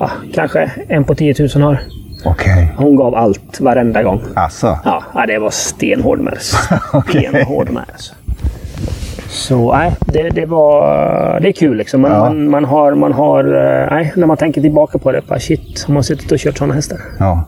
[0.00, 1.78] ja, kanske en på 10 000 har.
[2.24, 2.74] Okej.
[2.76, 4.22] Hon gav allt varenda gång.
[4.34, 4.78] Alltså.
[4.84, 6.38] Ja, ja det var stenhård med
[7.08, 8.14] Stenhård med alltså.
[9.34, 11.40] Så nej, det, det var...
[11.40, 12.00] Det är kul liksom.
[12.00, 12.18] Man, Ja.
[12.18, 12.94] man, man har...
[12.94, 15.20] Man har eh, nej, när man tänker tillbaka på det.
[15.28, 16.98] Bara shit, har man suttit och kört sådana hästar?
[17.18, 17.44] Ja.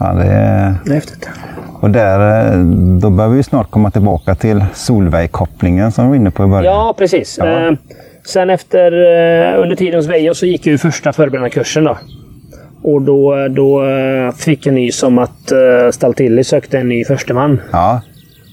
[0.00, 0.74] Ja, det är...
[0.84, 1.28] Det är häftigt.
[1.80, 2.58] Och där, eh,
[3.00, 6.74] då börjar vi snart komma tillbaka till Solveig-kopplingen som vi var inne på i början.
[6.74, 7.38] Ja, precis.
[7.38, 7.46] Ja.
[7.68, 7.72] Eh,
[8.24, 11.98] sen efter, eh, under tiden hos Vejo så gick jag ju första förberedarkursen då.
[12.82, 13.82] Och då, då
[14.36, 15.52] fick jag nys om att
[15.90, 17.60] Staltilli sökte en ny försteman.
[17.72, 18.00] Ja,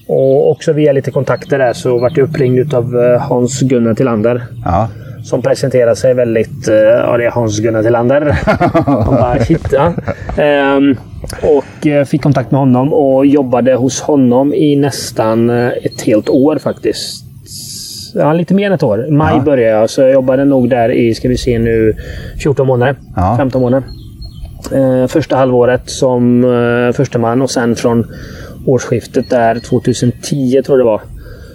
[0.08, 4.42] Och också via lite kontakter där så vart jag uppringd av eh, Hans-Gunnar Tillander.
[4.64, 4.88] ja.
[5.24, 6.68] Som presenterade sig väldigt...
[6.68, 8.36] eh, Ja, det är Hans-Gunnar Tillander.
[8.86, 9.92] Och bara, shit, ja.
[10.42, 10.96] Ehm,
[11.42, 16.58] och eh, fick kontakt med honom och jobbade hos honom i nästan ett helt år
[16.58, 17.24] faktiskt.
[18.14, 19.06] Ja, lite mer än ett år.
[19.10, 19.42] Maj Ja.
[19.42, 21.94] började jag, så jag jobbade nog där i, ska vi se nu,
[22.42, 22.96] 14 månader.
[23.16, 23.34] Ja.
[23.38, 23.88] 15 månader.
[24.74, 28.06] Eh, första halvåret som eh, första man och sen från
[28.66, 31.00] årsskiftet där 2010 tror jag det var.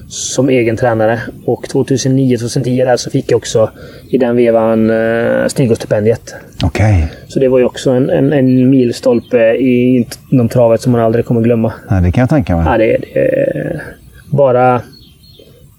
[0.07, 1.19] Som egen tränare.
[1.45, 3.69] Och 2009-2010 där så fick jag också
[4.09, 6.35] i den vevan eh, Stigå-stipendiet.
[6.63, 7.11] okej.
[7.27, 11.25] Så det var ju också en, en, en milstolpe i inom travet som man aldrig
[11.25, 11.73] kommer glömma.
[11.89, 12.65] Ja, det kan jag tänka mig.
[12.67, 13.81] Ja, det, det,
[14.31, 14.81] bara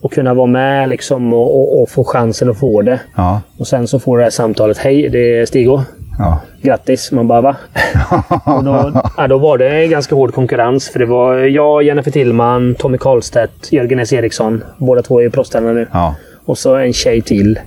[0.03, 3.01] att kunna vara med liksom och, och, och få chansen att få det.
[3.17, 4.79] Ja, Och sen så får du det här samtalet.
[4.79, 5.85] Hej, det är Stigå.
[6.19, 6.41] ja.
[6.63, 7.13] Grattis!
[7.13, 7.57] Man bara va?
[8.45, 10.89] och då, ja, då var det ganska hård konkurrens.
[10.89, 14.13] För det var jag, Jennifer Tillman, Tommy Karlstedt, Jörgen S.
[14.13, 14.65] Eriksson.
[14.79, 15.87] Båda två är proffstränare nu.
[15.93, 16.15] ja.
[16.45, 17.59] Och så en tjej till.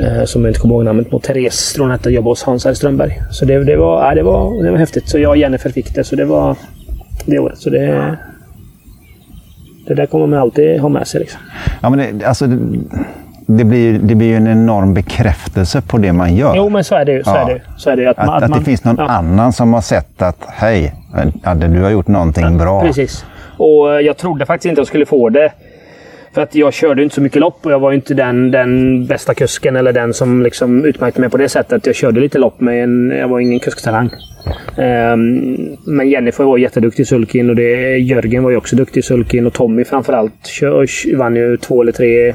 [0.00, 1.18] Eh, som jag inte kommer ihåg namnet på.
[1.18, 2.10] Therese tror hon hette.
[2.10, 2.74] Jobbade hos Hans R.
[2.74, 3.22] Strömberg.
[3.30, 5.08] Så det, det, var, ja, det, var, det var häftigt.
[5.08, 6.04] Så jag och Jennifer fick det.
[6.04, 6.56] Så det var
[7.24, 7.58] det året.
[7.58, 8.16] Så det...
[9.86, 11.20] Det där kommer man alltid ha med sig.
[11.20, 11.40] Liksom.
[11.82, 12.58] ja men det, alltså, det,
[13.46, 16.56] det, blir, det blir ju en enorm bekräftelse på det man gör.
[16.56, 17.22] Jo, men så är det ju.
[17.24, 17.40] Så Ja.
[17.42, 17.60] är det, ju.
[17.76, 18.08] så är det, ju.
[18.08, 19.08] att, Att, man- att, man- det finns någon ja.
[19.08, 20.94] annan som har sett att hej,
[21.44, 22.80] Adde, du har gjort någonting bra.
[22.80, 23.24] Precis.
[23.56, 25.52] Och eh, jag trodde faktiskt inte jag skulle få det.
[26.34, 29.34] För att jag körde inte så mycket lopp och jag var inte den, den bästa
[29.34, 31.86] kusken eller den som liksom utmärkte mig på det sättet.
[31.86, 34.10] Jag körde lite lopp men jag var ingen kusktalang.
[34.78, 39.02] Ehm, men Jennifer var jätteduktig i sulkin och det, Jörgen var ju också duktig i
[39.02, 42.34] sulkin och Tommy framförallt kör, vann ju två eller tre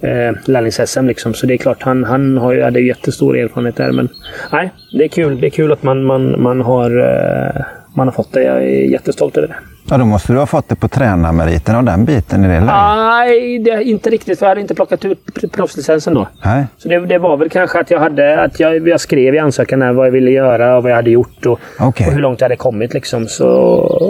[0.00, 1.06] eh, lärlings-SM.
[1.06, 1.34] Liksom.
[1.34, 3.92] Så det är klart, han, han har ju hade jättestor erfarenhet där.
[3.92, 4.08] Men
[4.52, 5.40] nej, det är kul.
[5.40, 7.62] Det är kul att man, man, man, har, eh,
[7.94, 8.42] man har fått det.
[8.42, 9.54] Jag är jättestolt över det.
[9.90, 12.66] Ja, då måste du ha fått det på tränarmeriten och den biten i det läget.
[12.66, 14.38] Nej, det, inte riktigt.
[14.38, 16.28] För jag hade inte plockat ut pr- proffslicensen då.
[16.44, 16.66] Nej.
[16.78, 19.82] Så det, det var väl kanske att jag hade att jag, jag skrev i ansökan
[19.82, 22.06] här vad jag ville göra och vad jag hade gjort och, Okej.
[22.06, 22.94] och hur långt jag hade kommit.
[22.94, 23.26] Liksom.
[23.26, 23.44] Så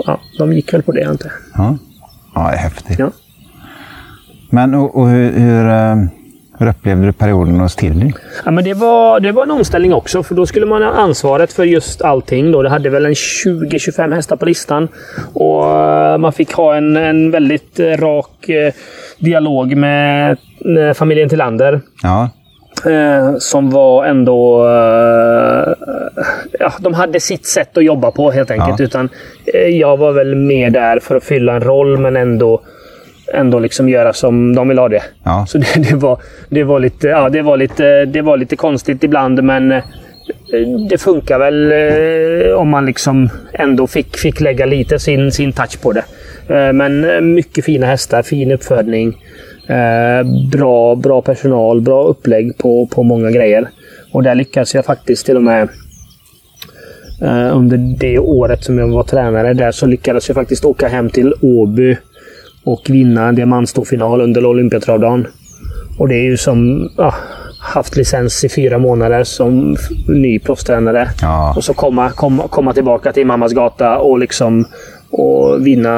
[0.07, 1.17] ja, de gick väl på det jag.
[1.57, 1.79] Ja.
[2.35, 2.99] ja, det är häftigt.
[2.99, 3.11] Ja.
[4.51, 5.97] Men och, och hur, hur, eh,
[6.59, 8.13] hur upplevde du perioden hos Tilly?
[8.45, 11.53] Ja, men det, var, det var en omställning också, för då skulle man ha ansvaret
[11.53, 12.53] för just allting.
[12.53, 12.63] Då.
[12.63, 14.89] Det hade väl en 20-25 hästar på listan.
[15.33, 18.51] Och eh, Man fick ha en, en väldigt eh, rak
[19.19, 20.37] dialog med
[20.95, 21.81] familjen Tillander.
[22.03, 22.29] Ja,
[22.87, 24.67] Eh, som var ändå...
[24.67, 25.73] Eh,
[26.59, 28.81] ja, de hade sitt sätt att jobba på helt enkelt.
[28.81, 28.85] Ja.
[28.85, 29.09] Utan,
[29.55, 32.61] eh, jag var väl med där för att fylla en roll men ändå,
[33.35, 35.03] ändå liksom göra som de vill ha det.
[35.25, 35.47] Ja.
[35.49, 39.05] Så det, det, var, det, var lite, ja, det, var lite, det var lite konstigt
[39.05, 39.83] ibland men eh,
[40.91, 45.81] det funkar väl eh, om man liksom ändå fick, fick lägga lite sin, sin touch
[45.81, 46.05] på det.
[46.49, 49.25] Eh, men mycket fina hästar, fin uppfödning.
[50.53, 53.69] Bra, bra personal, bra upplägg på, på många grejer.
[54.13, 55.69] Och där lyckades jag faktiskt till och med
[57.53, 61.35] under det året som jag var tränare där så lyckades jag faktiskt åka hem till
[61.41, 61.97] Åby
[62.73, 65.27] och vinna en diamantstorfinal under Olympiatravdagen.
[65.99, 67.15] Och det är ju som ja,
[67.61, 69.77] haft licens i fyra månader som
[70.09, 71.09] ny proffstränare.
[71.23, 71.55] Ja.
[71.57, 74.65] Och så komma, komma, komma tillbaka till mammas gata och liksom
[75.11, 75.95] och vinna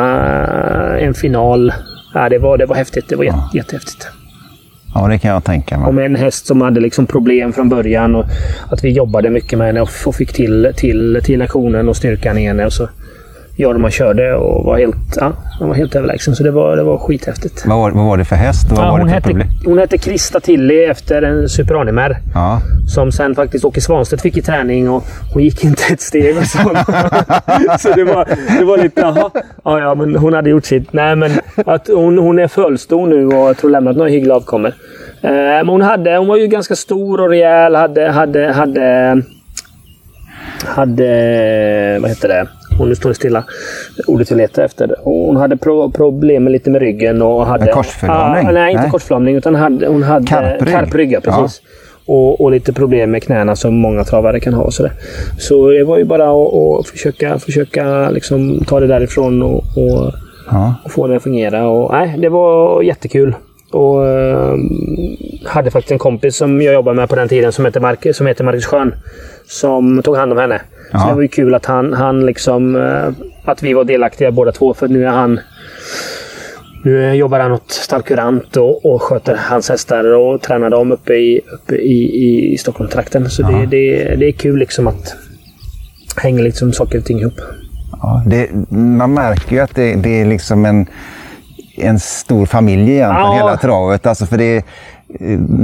[0.99, 1.73] en final.
[2.15, 3.09] Ja, det, var, det var häftigt.
[3.09, 4.09] Det var jätte, jättehäftigt.
[4.95, 5.93] ja det kan jag tänka Och mig.
[5.93, 8.15] med en häst som hade liksom problem från början.
[8.15, 8.25] Och
[8.71, 12.39] att vi jobbade mycket med henne och och fick till, till, till aktionen och styrkan
[12.39, 12.67] i henne.
[12.67, 12.89] Och så
[13.61, 16.37] Jorma körde och var helt, ja, han var helt överlägsen.
[16.37, 17.65] Så det var, det var skithäftigt.
[17.67, 18.67] Vad, var, vad var det för häst?
[18.71, 19.49] Vad Ja, var hon, det för hette, problem?
[19.67, 22.17] hon hette Krista Tilly efter en Super Animer.
[22.35, 22.61] Ja.
[22.95, 26.45] Som sen faktiskt Åke Svanstedt fick i träning och hon gick inte ett steg och
[26.47, 26.59] så.
[27.79, 29.31] så det var, det var lite, jaha.
[29.65, 30.93] Ja, ja, men hon hade gjort sitt.
[30.93, 31.31] Nej, men
[31.67, 34.73] att hon, hon är fullstor nu och jag tror lämnat några hyggliga avkommor.
[35.23, 37.75] Eh, men hon, hade, hon var ju ganska stor och rejäl.
[37.75, 39.23] Hade, hade, hade,
[40.65, 42.47] hade, vad heter det?
[42.81, 43.45] Hon nu står det stilla.
[44.07, 44.97] Ordet jag letar efter.
[45.03, 47.23] Hon hade pro, problem med lite med ryggen.
[47.23, 48.47] Och hade, En korsförlamning?
[48.49, 48.91] Ah, nej, inte Nej.
[48.91, 49.37] korsförlamning.
[49.37, 50.75] Utan hade, hon hade Karprygg?
[50.75, 51.13] karprygg.
[51.13, 51.63] Ja, precis.
[52.07, 54.63] Och, och lite problem med knäna som många travare kan ha.
[54.65, 54.93] Och så, där.
[55.39, 60.13] så det var ju bara att, att försöka, försöka liksom ta det därifrån och, och,
[60.51, 60.75] Ja.
[60.85, 61.69] och få det att fungera.
[61.69, 63.35] Och, nej, det var jättekul.
[63.71, 64.57] Och eh,
[65.47, 68.27] hade faktiskt en kompis som jag jobbade med på den tiden som heter, Mark som
[68.27, 68.95] heter Marcus Schön.
[69.47, 70.61] Som tog hand om henne.
[70.93, 70.99] Ja.
[70.99, 72.77] Så det var ju kul att han, han liksom...
[72.77, 73.09] eh,
[73.45, 74.75] att vi var delaktiga båda två.
[74.75, 75.41] För nu är han...
[76.85, 81.41] Nu jobbar han åt Starkurant och, och sköter hans hästar och tränar dem uppe i,
[81.53, 83.31] uppe i, i Stockholmstrakten.
[83.31, 85.15] Så det, det, det är kul liksom att
[86.17, 87.41] hänga liksom saker och ting ihop.
[88.03, 90.87] Ja, det, man märker ju att det, det är liksom en,
[91.83, 93.35] en stor familj egentligen, Ja.
[93.35, 94.07] hela travet.
[94.07, 94.65] Alltså för det,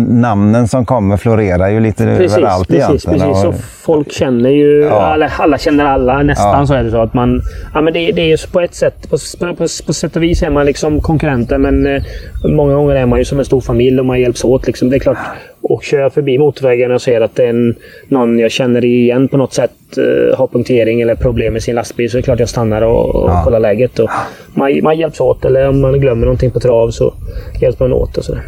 [0.09, 3.21] namnen som kommer florerar ju lite överallt precis, egentligen.
[3.21, 3.45] precis.
[3.45, 3.55] Och-
[3.85, 4.91] folk känner ju, Ja.
[4.91, 6.67] alla, alla känner alla nästan Ja.
[6.67, 7.43] så är det så att man,
[7.75, 10.43] ja men det, det är på ett sätt, på, på, på, på sätt och vis
[10.43, 12.03] är man liksom konkurrenter men eh,
[12.49, 14.91] många gånger är man ju som en stor familj och man hjälps åt liksom.
[14.91, 15.19] Det är klart,
[15.63, 17.75] och kör jag förbi motorvägen och ser att det är en,
[18.09, 22.11] någon jag känner igen på något sätt eh, har punktering eller problem med sin lastbil
[22.11, 23.43] så är det klart jag stannar och, och Ja.
[23.45, 23.99] kollar läget.
[23.99, 24.11] Och
[24.55, 27.15] man, man hjälps åt eller om man glömmer någonting på trav så
[27.61, 28.43] hjälps man åt och sådär.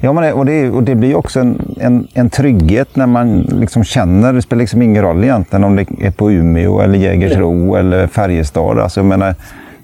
[0.00, 3.40] Ja, men det, och, det, och det blir också en, en, en trygghet när man
[3.40, 7.74] liksom känner, det spelar liksom ingen roll egentligen om det är på Umeå eller Jägersro
[7.74, 8.78] eller Färjestad.
[8.78, 9.34] Alltså, jag menar,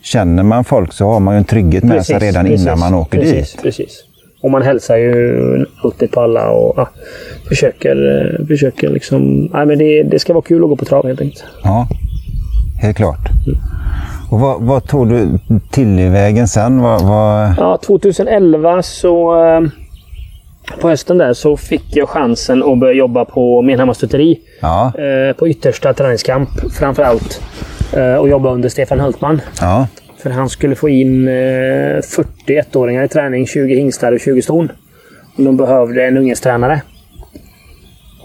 [0.03, 3.19] känner man folk så har man ju en trygghet med sig redan innan man åker
[3.19, 3.63] precis, dit.
[3.63, 4.05] Precis.
[4.41, 6.89] Och man hälsar ju alltid på alla och ja,
[7.49, 7.97] försöker,
[8.41, 9.45] eh, försöker liksom...
[9.53, 11.45] Nej, men det, det ska vara kul att gå på trav helt enkelt.
[11.63, 11.89] Ja,
[12.83, 13.29] helt klart.
[14.31, 15.39] Och vad, vad tog du
[15.71, 16.81] till vägen sen?
[16.83, 17.55] Vad, vad...
[17.59, 19.45] Ja, 2011 så...
[19.45, 19.61] eh,
[20.81, 24.39] På hösten där så fick jag chansen att börja jobba på Menhammar stuteri.
[24.61, 27.41] Ja, Eh, på yttersta träningskamp framför allt.
[27.93, 29.41] Eh, och jobba under Stefan Hultman.
[29.61, 29.87] ja,
[30.23, 34.69] För han skulle få in eh, 41-åringar i träning, 20 hingstar och 20 ston.
[35.37, 36.81] De behövde en ungdomstränare.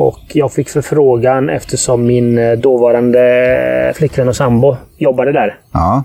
[0.08, 5.58] Och jag fick förfrågan eftersom min eh, dåvarande flickvän och sambo jobbade där.
[5.74, 6.04] ja,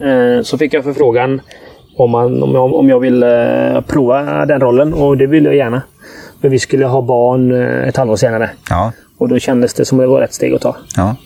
[0.00, 1.40] Eh, Så fick jag förfrågan
[1.96, 5.82] om, man, om, jag, om jag ville prova den rollen och det ville jag gärna.
[6.40, 8.50] Men vi skulle ha barn eh, ett halvår senare.
[8.70, 10.76] ja, Och då kändes det som det var rätt steg att ta.
[10.96, 11.16] ja,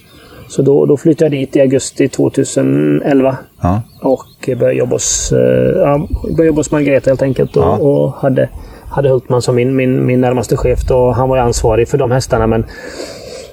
[0.48, 3.36] Så då, då flyttade jag dit i augusti 2011.
[3.62, 5.38] ja, Och började jobba hos, eh,
[5.80, 7.56] ja, började jobba hos Margareta helt enkelt.
[7.56, 8.48] Och, och hade,
[8.90, 10.80] hade Hultman som min, min, min närmaste chef.
[10.88, 11.10] Då.
[11.10, 12.46] Han var ju ansvarig för de hästarna.
[12.46, 12.64] Men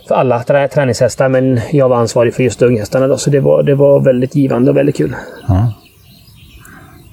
[0.08, 1.30] för alla trä, träningshästar.
[1.30, 3.08] Men jag var ansvarig för just unghästarna.
[3.08, 5.15] Då, så det var, det var väldigt givande och väldigt kul.
[5.50, 5.63] Mm.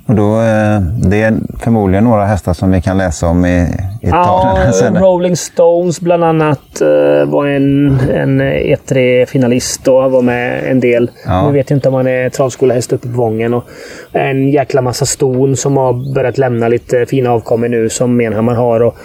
[0.07, 3.59] Och då, eh, det är förmodligen några hästar som vi kan läsa om i,
[4.03, 4.59] i Ja.
[4.95, 11.11] Rolling Stones bland annat eh, var en, en E3-finalist och var med en del.
[11.27, 11.49] Ja.
[11.49, 13.55] Vet inte om han är travskolehäst uppe på Vången.
[13.55, 13.65] Och
[14.13, 18.81] en jäkla massa ston som har börjat lämna lite fina avkommor nu som Menhammar har.
[18.81, 18.97] Och,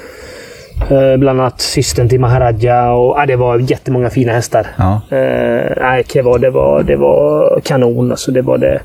[0.91, 2.91] eh, bland annat systern till Maharaja.
[2.91, 4.67] Och, ja, det var jättemånga fina hästar.
[4.77, 5.01] Ja.
[5.17, 8.11] Eh, nej, det var, det, var, det var kanon.
[8.11, 8.79] Alltså, det var det.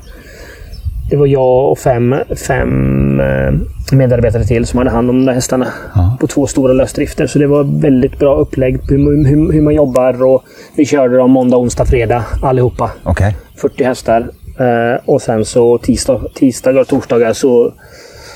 [1.09, 2.15] Det var jag och fem,
[2.47, 3.53] fem eh,
[3.91, 5.67] medarbetare till som hade hand om de där hästarna.
[5.95, 6.17] Ja.
[6.19, 7.27] På två stora lösdrifter.
[7.27, 10.23] Så det var väldigt bra upplägg på hur, hur, hur man jobbar.
[10.23, 10.43] Och
[10.75, 12.91] vi körde dem måndag, onsdag, fredag allihopa.
[13.03, 13.35] Okej.
[13.55, 14.29] 40 hästar.
[14.59, 17.73] Eh, och sen så tisdag, tisdagar och torsdagar så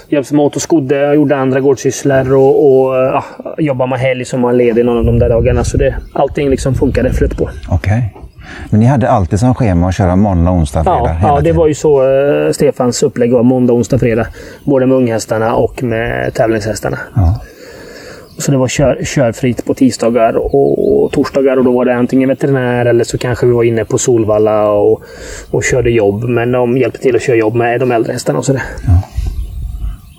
[0.09, 2.33] hjälpte man åt och skodde och gjorde andra gårdssysslor.
[2.33, 3.23] Och, och ja,
[3.57, 5.63] jobbade man helg som man ledig någon av de där dagarna.
[5.63, 7.49] Så det, allting liksom funkade, flöt på.
[7.69, 8.13] Okej.
[8.69, 11.17] Men ni hade alltid som schema att köra måndag, onsdag, fredag?
[11.21, 11.57] Ja, ja det tiden?
[11.57, 13.43] var ju så uh, Stefans upplägg var.
[13.43, 14.27] Måndag, onsdag, fredag.
[14.63, 16.97] Både med unghästarna och med tävlingshästarna.
[17.15, 17.41] Ja.
[18.37, 21.57] Så det var kör, körfritt på tisdagar och, och torsdagar.
[21.57, 25.03] Och då var det antingen veterinär eller så kanske vi var inne på Solvalla och,
[25.51, 26.23] och körde jobb.
[26.23, 28.63] Men de hjälpte till att köra jobb med de äldre hästarna och sådär.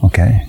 [0.02, 0.46] Okej.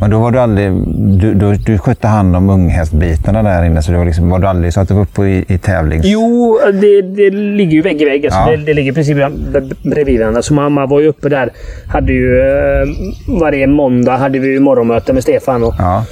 [0.00, 0.72] Men då var du aldrig...
[1.20, 4.46] Du, du, du skötte hand om unghästbitarna där inne, så det var, liksom, var du
[4.46, 6.06] aldrig så att du var uppe i, i tävlings...
[6.06, 8.26] Jo, det, det ligger ju vägg i vägg.
[8.26, 8.50] Alltså Ja.
[8.50, 9.16] det, det ligger i princip
[9.82, 10.42] bredvid varandra.
[10.42, 11.50] Så mamma var ju uppe där.
[11.88, 12.86] Hade ju, eh,
[13.40, 15.64] varje måndag hade vi morgonmöte med Stefan.
[15.64, 16.04] Och, Ja.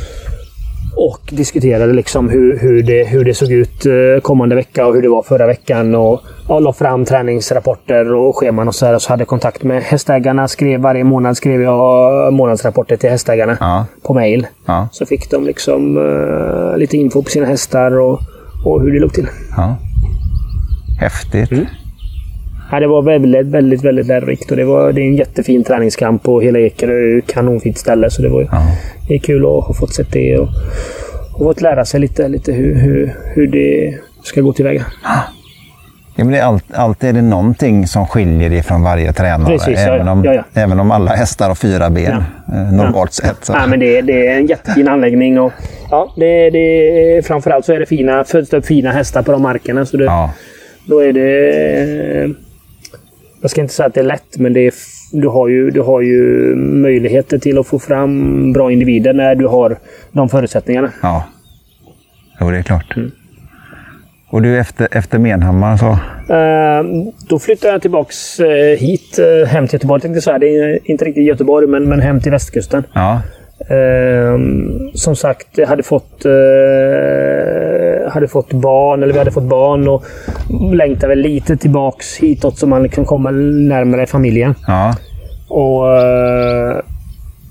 [0.97, 5.03] Och diskuterade liksom hur, hur, det, hur det såg ut eh, kommande vecka och hur
[5.03, 5.95] det var förra veckan.
[5.95, 8.99] Och ja, la fram träningsrapporter och scheman och så här.
[8.99, 10.49] Så hade jag kontakt med hästägarna.
[10.49, 13.87] Skrev, varje månad skrev jag månadsrapporter till hästägarna Ja.
[14.03, 14.47] på mail.
[14.67, 14.89] Ja.
[14.93, 18.21] Så fick de liksom eh, lite info på sina hästar och,
[18.65, 19.29] och hur det låg till.
[19.57, 19.77] ja.
[21.01, 21.51] Häftigt.
[21.53, 21.67] Mm.
[22.73, 24.51] Ja, det var väldigt, väldigt, väldigt lärorikt.
[24.51, 28.11] Och det, var, det är en jättefin träningskamp och hela Ekerö är ett kanonfint ställe.
[28.11, 28.63] Så det, var, Ja.
[29.09, 30.49] det är kul att ha fått sett det och,
[31.33, 34.85] och fått lära sig lite, lite hur, hur, hur det ska gå tillväga.
[36.19, 39.53] Ja, men det är allt, alltid är det någonting som skiljer det från varje tränare.
[39.59, 40.13] Precis, ja, även, ja.
[40.13, 40.45] om, Ja, ja.
[40.55, 42.13] även om alla hästar har fyra ben,
[42.53, 43.45] eh, normalt sett.
[43.45, 43.53] Så.
[43.53, 45.41] Ja, men det, det är en jättefin anläggning.
[45.41, 45.53] Och,
[45.91, 49.43] ja, det, det, framförallt så är det fina, föds det upp fina hästar på de
[49.43, 49.87] markerna.
[49.87, 50.31] Så det, Ja.
[50.89, 52.35] Då är det...
[53.47, 54.75] Jag ska inte säga att det är lätt, men det är,
[55.13, 59.47] du har, ju, du har ju möjligheter till att få fram bra individer när du
[59.47, 59.77] har
[60.13, 60.93] de förutsättningarna.
[61.03, 61.25] Ja.
[62.41, 62.97] Jo, det är klart.
[62.97, 63.11] Mm.
[64.31, 65.87] Och du efter, efter Menhammar så?
[65.87, 68.47] Uh, då flyttade jag tillbaks uh,
[68.79, 70.39] hit, uh, hem till Göteborg tänkte jag säga.
[70.39, 72.85] Det är inte riktigt Göteborg, men, men hem till västkusten.
[72.93, 73.23] Ja.
[73.69, 76.27] Ehm, som sagt, jag hade fått,
[78.09, 80.05] hade fått barn, eller vi hade fått barn och
[80.73, 84.55] längtade väl lite tillbaks hitåt så man kan komma närmare familjen.
[84.67, 84.95] Ja.
[85.49, 85.85] Och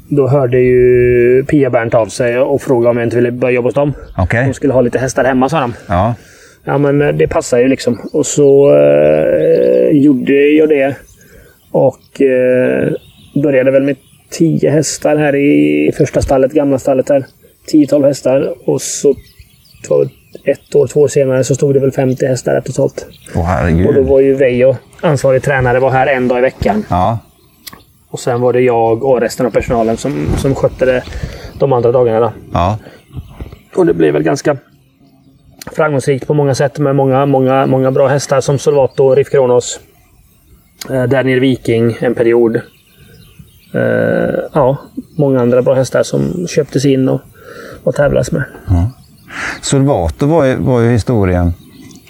[0.10, 3.68] då hörde ju Pia Bernt av sig och frågade om jag inte ville börja jobba
[3.68, 3.94] hos dem.
[4.24, 4.46] Okay.
[4.46, 5.74] De skulle ha lite hästar hemma, sa de.
[5.88, 6.14] Ja.
[6.66, 8.10] Ja, men eh, det passar ju liksom.
[8.14, 10.96] Och så eh, gjorde jag det.
[11.72, 12.92] Och eh,
[13.44, 13.96] började väl med
[14.30, 17.26] tio hästar här i första stallet, gamla stallet där.
[17.72, 18.54] 10-12 hästar.
[18.66, 19.16] Och så
[20.44, 23.06] ett år, två år senare så stod det väl 50 hästar där totalt.
[23.36, 26.86] Åh, och då var ju Veijo ansvarig tränare, var här en dag i veckan.
[26.90, 27.20] Ja.
[28.10, 31.04] Och sen var det jag och resten av personalen som, som skötte det
[31.60, 32.20] de andra dagarna.
[32.20, 32.32] Då.
[32.54, 32.78] Ja.
[33.76, 34.58] Och det blev väl ganska
[35.72, 39.80] framgångsrikt på många sätt med många, många, många bra hästar som Solvato, Riff Kronos.
[40.90, 42.56] Eh, Daniel Viking en period.
[43.74, 44.78] Eh, ja,
[45.18, 47.22] många andra bra hästar som köptes in och,
[47.84, 48.44] och tävlas med.
[48.68, 48.92] Ja.
[49.62, 51.54] Solvato var ju, var ju historien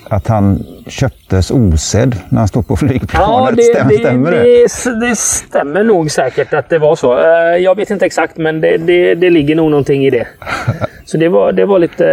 [0.09, 3.49] att han köptes osedd när han stod på flygplanet.
[3.49, 4.37] Ja, det, stämmer, det, stämmer det?
[4.37, 5.15] Det, det?
[5.15, 7.19] stämmer nog säkert att det var så.
[7.19, 10.27] Eh, jag vet inte exakt, men det, det, det ligger nog någonting i det.
[11.05, 12.05] Så det var, det var, lite,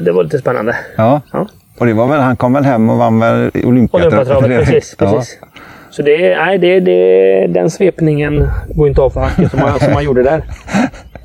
[0.00, 0.76] det var lite spännande.
[0.96, 1.20] Ja.
[1.32, 1.46] ja.
[1.78, 4.66] Och det var väl, han kom väl hem och vann väl Olympiatravet?
[4.66, 4.96] Precis.
[4.96, 5.38] precis.
[5.40, 5.48] Ja.
[5.90, 10.04] Så det, nej, det, det, den svepningen går inte av för hacket som, som han
[10.04, 10.42] gjorde där.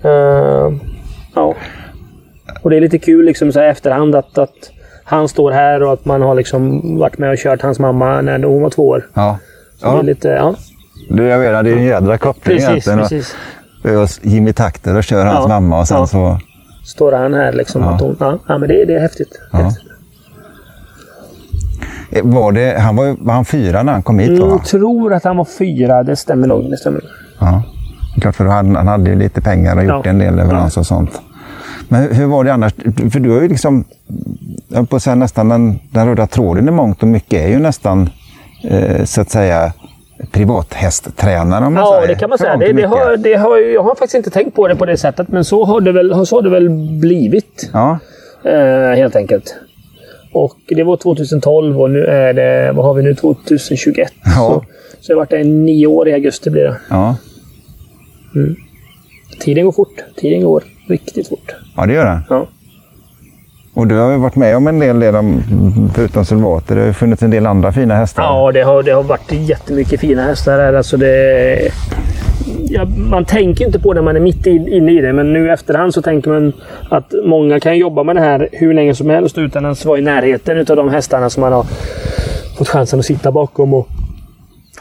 [0.06, 0.74] Uh,
[1.36, 1.56] ja.
[2.64, 4.72] Och det är lite kul liksom så här efterhand att, att
[5.04, 8.44] han står här och att man har liksom varit med och kört hans mamma när
[8.44, 9.08] hon var två år.
[9.14, 9.38] Ja.
[9.78, 9.92] Så ja.
[9.92, 10.56] Det är lite, ja.
[11.10, 13.00] Du, jag menar, det är en jädra koppling precis, egentligen.
[13.00, 13.36] Precis.
[13.84, 15.48] Och Jimmy Takter och kör hans ja.
[15.48, 16.08] mamma och sen ja.
[16.08, 16.40] så...
[16.86, 17.82] Står han här liksom.
[17.82, 17.98] Ja.
[18.02, 18.58] Hon, ja.
[18.58, 19.42] men det, det är häftigt.
[19.52, 19.84] Häftigt.
[22.12, 24.40] Eh, var det, han var, var han fyra när han kom hit?
[24.40, 26.04] Jag mm, tror att han var fyra.
[26.04, 26.72] Det stämmer nog.
[26.72, 27.02] Det stämmer.
[27.40, 27.64] Ja.
[28.22, 31.22] Klart, för han, han hade ju lite pengar och gjort en del leveranser och sånt.
[31.94, 32.74] Men hur var det annars?
[33.12, 33.86] För du har ju liksom,
[34.68, 37.60] jag på att säga nästan den, den röda tråden i mångt och mycket är ju
[37.60, 38.10] nästan
[38.64, 39.74] eh, så att säga
[40.32, 42.08] privathästtränare om man ja, säger.
[42.08, 42.58] det kan man säga.
[42.58, 45.28] Det, det har, det har, jag har faktiskt inte tänkt på det på det sättet,
[45.28, 47.70] men så har det väl, så har det väl blivit.
[47.74, 48.00] Ja.
[48.44, 49.56] Eh, helt enkelt.
[50.34, 54.14] Och det var 2012 och nu är det, vad har vi nu, 2021.
[54.26, 54.32] Ja.
[54.32, 54.66] Så,
[55.02, 56.78] så det har varit en nio år i augusti blir det.
[56.90, 57.16] Ja.
[58.36, 58.56] Mm.
[59.40, 60.04] Tiden går fort.
[60.16, 61.56] Tiden går riktigt fort.
[61.76, 62.20] Ja, det gör den.
[62.30, 62.48] Ja.
[63.76, 65.14] Och du har ju varit med om en del, del
[65.96, 66.76] förutom Silvater.
[66.76, 68.24] Det har ju funnits en del andra fina hästar.
[68.24, 70.74] Ja, det har, det har varit jättemycket fina hästar här.
[70.74, 71.72] Alltså det,
[72.70, 75.48] ja, man tänker inte på det när man är mitt inne i det, men nu
[75.48, 76.54] i efterhand så tänker man
[76.90, 80.02] att många kan jobba med det här hur länge som helst utan att vara i
[80.02, 81.66] närheten av de hästarna som man har
[82.58, 83.88] fått chansen att sitta bakom och,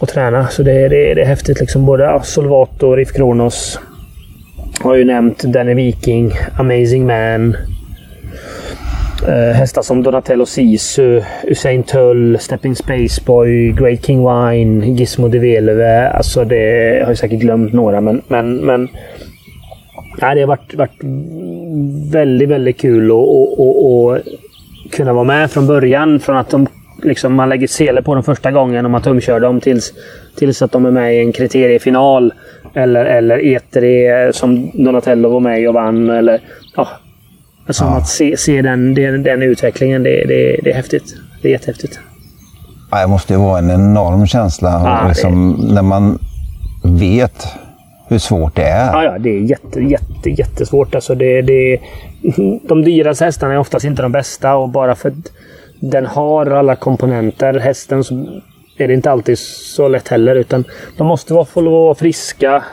[0.01, 0.49] och träna.
[0.49, 1.61] Så det, det, det är häftigt.
[1.61, 3.79] Liksom både Solvato Riff Kronos.
[4.83, 7.57] Har ju nämnt Danny Viking, Amazing Man.
[9.29, 16.11] Uh, hästar som Donatello Sisu, Usain Tull, Stepping Spaceboy, Great King Wine, Gizmo de Veleve.
[16.11, 18.23] Alltså det jag har jag säkert glömt några men...
[18.29, 18.89] men, men
[20.21, 21.01] nej, det har varit, varit
[22.13, 24.23] väldigt, väldigt kul att
[24.91, 26.21] kunna vara med från början.
[26.21, 26.67] Från att de,
[27.03, 29.93] liksom, man lägger sele på dem första gången och man tumkör dem tills,
[30.37, 32.33] tills att de är med i en kriteriefinal.
[32.75, 36.11] Eller, eller E3 som Donatello var med och vann.
[36.11, 36.41] Eller,
[36.77, 36.89] ja,
[37.67, 37.97] Alltså ja.
[37.97, 41.15] att se, se den, den, den utvecklingen, det, det, det är häftigt.
[41.43, 42.01] Det är jättehäftigt.
[42.91, 45.75] Ja, det måste ju vara en enorm känsla ja, liksom, det...
[45.75, 46.19] när man
[46.85, 47.47] vet
[48.09, 48.93] hur svårt det är.
[48.93, 50.95] Ja, ja det är jätte, jätte, jättesvårt.
[50.95, 51.79] Alltså det, det,
[52.69, 55.33] de dyraste hästarna är oftast inte de bästa och bara för att
[55.81, 58.41] den har alla komponenter, hästen, så
[58.77, 60.37] är det inte alltid så lätt heller.
[60.37, 60.65] Utan
[60.99, 62.65] de måste vara, få vara friska.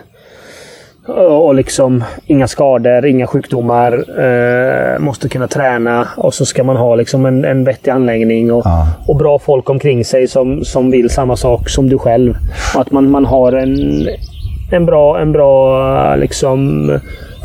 [1.29, 4.19] Och liksom inga skador, inga sjukdomar.
[4.23, 8.65] Eh, måste kunna träna och så ska man ha liksom en, en vettig anläggning och,
[8.65, 8.87] ja.
[9.07, 12.35] och bra folk omkring sig som, som vill samma sak som du själv.
[12.75, 14.07] Och att man, man har en,
[14.71, 16.91] en bra, en bra liksom,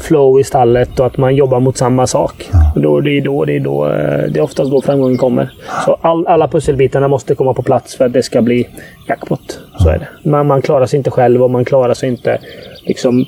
[0.04, 2.50] flow i stallet och att man jobbar mot samma sak.
[2.52, 2.72] Ja.
[2.76, 5.52] Då, det, är då, det, är då, eh, det är oftast då framgången kommer.
[5.84, 8.68] Så all, alla pusselbitarna måste komma på plats för att det ska bli
[9.08, 9.58] jackpot.
[9.78, 10.30] Så är det.
[10.30, 12.38] Man, man klarar sig inte själv och man klarar sig inte
[12.82, 13.24] liksom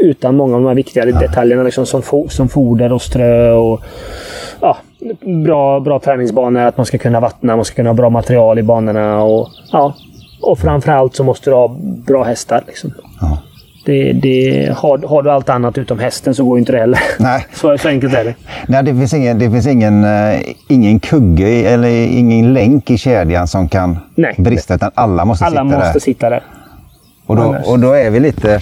[0.00, 1.18] utan många av de här viktigare ja.
[1.18, 3.80] detaljerna liksom som, fo som foder och strö och
[4.60, 4.76] ja,
[5.44, 6.60] bra, bra träningsbanor.
[6.60, 9.22] Att man ska kunna vattna, man ska kunna ha bra material i banorna.
[9.22, 9.94] Och, ja,
[10.42, 12.64] Och framförallt så måste du ha bra hästar.
[12.66, 12.94] Liksom.
[13.20, 13.38] Ja.
[13.84, 17.00] Det, det, har, har du allt annat utom hästen så går inte det heller.
[17.18, 17.46] Nej.
[17.54, 18.34] Så, så enkelt är det.
[18.68, 23.48] Nej, det finns ingen, det finns ingen, eh, ingen kugge eller ingen länk i kedjan
[23.48, 24.34] som kan Nej.
[24.38, 26.00] brista, utan alla måste Alla sitta måste där.
[26.00, 26.42] sitta där.
[27.26, 28.60] Och då, Annars- och då är vi lite...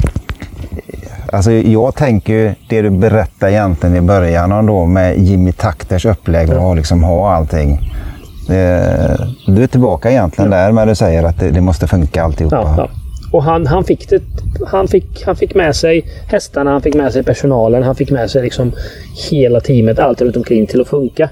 [1.32, 6.04] Alltså jag tänker ju det du berättade egentligen i början om då med Jimmy Takters
[6.06, 7.72] upplägg och liksom ha allting.
[8.48, 12.56] Eh, Du är tillbaka egentligen där med du säger att det, det måste funka alltihopa.
[12.56, 12.88] Ja, ja.
[13.33, 14.22] Och han, han, fick det,
[14.66, 18.31] han, fick, han fick med sig hästarna, han fick med sig personalen, han fick med
[18.31, 18.72] sig liksom
[19.31, 21.29] hela teamet, allt runt omkring till att funka.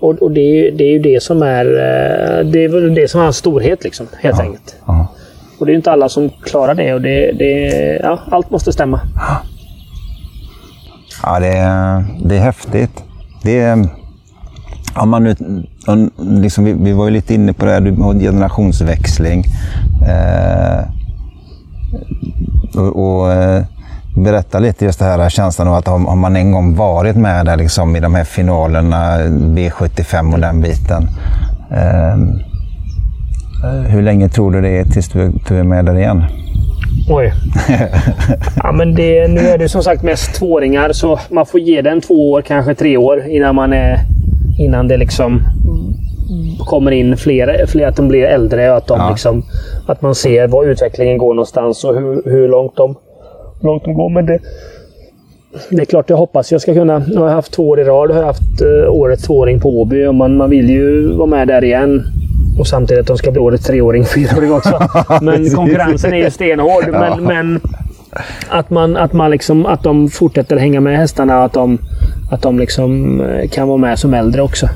[0.00, 3.10] Och, och det, är, det är ju det som är eh, det, är väl det
[3.10, 4.76] som är hans storhet liksom, helt enkelt.
[4.86, 5.06] Ja.
[5.58, 7.68] Och det är ju inte alla som klarar det och det, det,
[8.02, 9.00] ja, allt måste stämma.
[11.22, 13.04] Ja, det är, det är häftigt.
[13.42, 13.88] Det är,
[14.96, 15.36] om man nu,
[15.86, 19.44] om, liksom, vi, vi var ju lite inne på det här, du har generationsväxling.
[20.06, 20.93] Eh,
[22.76, 23.62] och, och eh,
[24.16, 27.46] berätta lite just det här känslan av att om, om man en gång varit med
[27.46, 31.08] där liksom, i de här finalerna, V75 och den biten.
[31.70, 32.16] Eh,
[33.88, 36.24] hur länge tror du det är tills du, du är med där igen?
[37.08, 37.32] Oj.
[38.56, 42.00] Ja, men det, nu är det som sagt mest tvååringar så man får ge den
[42.00, 43.98] två år, kanske tre år innan man är...
[44.58, 45.42] Innan det liksom
[46.66, 49.10] kommer in fler, fler att de blir äldre och att, de Ja.
[49.10, 49.42] liksom,
[49.86, 52.94] att man ser var utvecklingen går någonstans och hur, hur långt, de,
[53.62, 54.10] långt de går.
[54.10, 54.38] Men det,
[55.70, 56.98] det är klart, jag hoppas jag ska kunna...
[56.98, 58.10] Nu har jag haft två år i rad.
[58.10, 61.48] har jag haft uh, årets tvååring på Åby och man, man vill ju vara med
[61.48, 62.02] där igen.
[62.58, 64.78] Och samtidigt att de ska bli årets treåring, fyraåring också.
[65.22, 66.84] Men konkurrensen är ju stenhård.
[66.90, 67.16] Men, Ja.
[67.16, 67.60] men
[68.48, 71.78] att, man, att, man liksom, att de fortsätter hänga med hästarna och att de,
[72.30, 74.68] att de liksom eh, kan vara med som äldre också.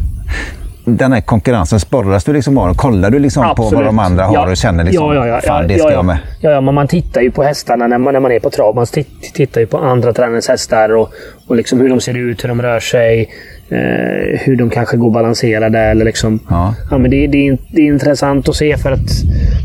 [0.97, 2.74] Den här konkurrensen, sporras du liksom av?
[2.74, 5.62] Kollar du liksom på vad de andra har och känner liksom, ja, ja, ja, fan
[5.62, 6.18] ja, det ska ja, jag med?
[6.41, 8.74] Ja, ja, men man tittar ju på hästarna när man, när man är på trav.
[8.74, 11.12] Man tit- tittar ju på andra tränarens hästar och,
[11.47, 13.28] och liksom hur de ser ut, hur de rör sig.
[13.70, 15.78] Eh, hur de kanske går balanserade.
[15.78, 16.74] Eller liksom, Ja.
[16.91, 19.11] Ja, men det, det, är, det är intressant att se för att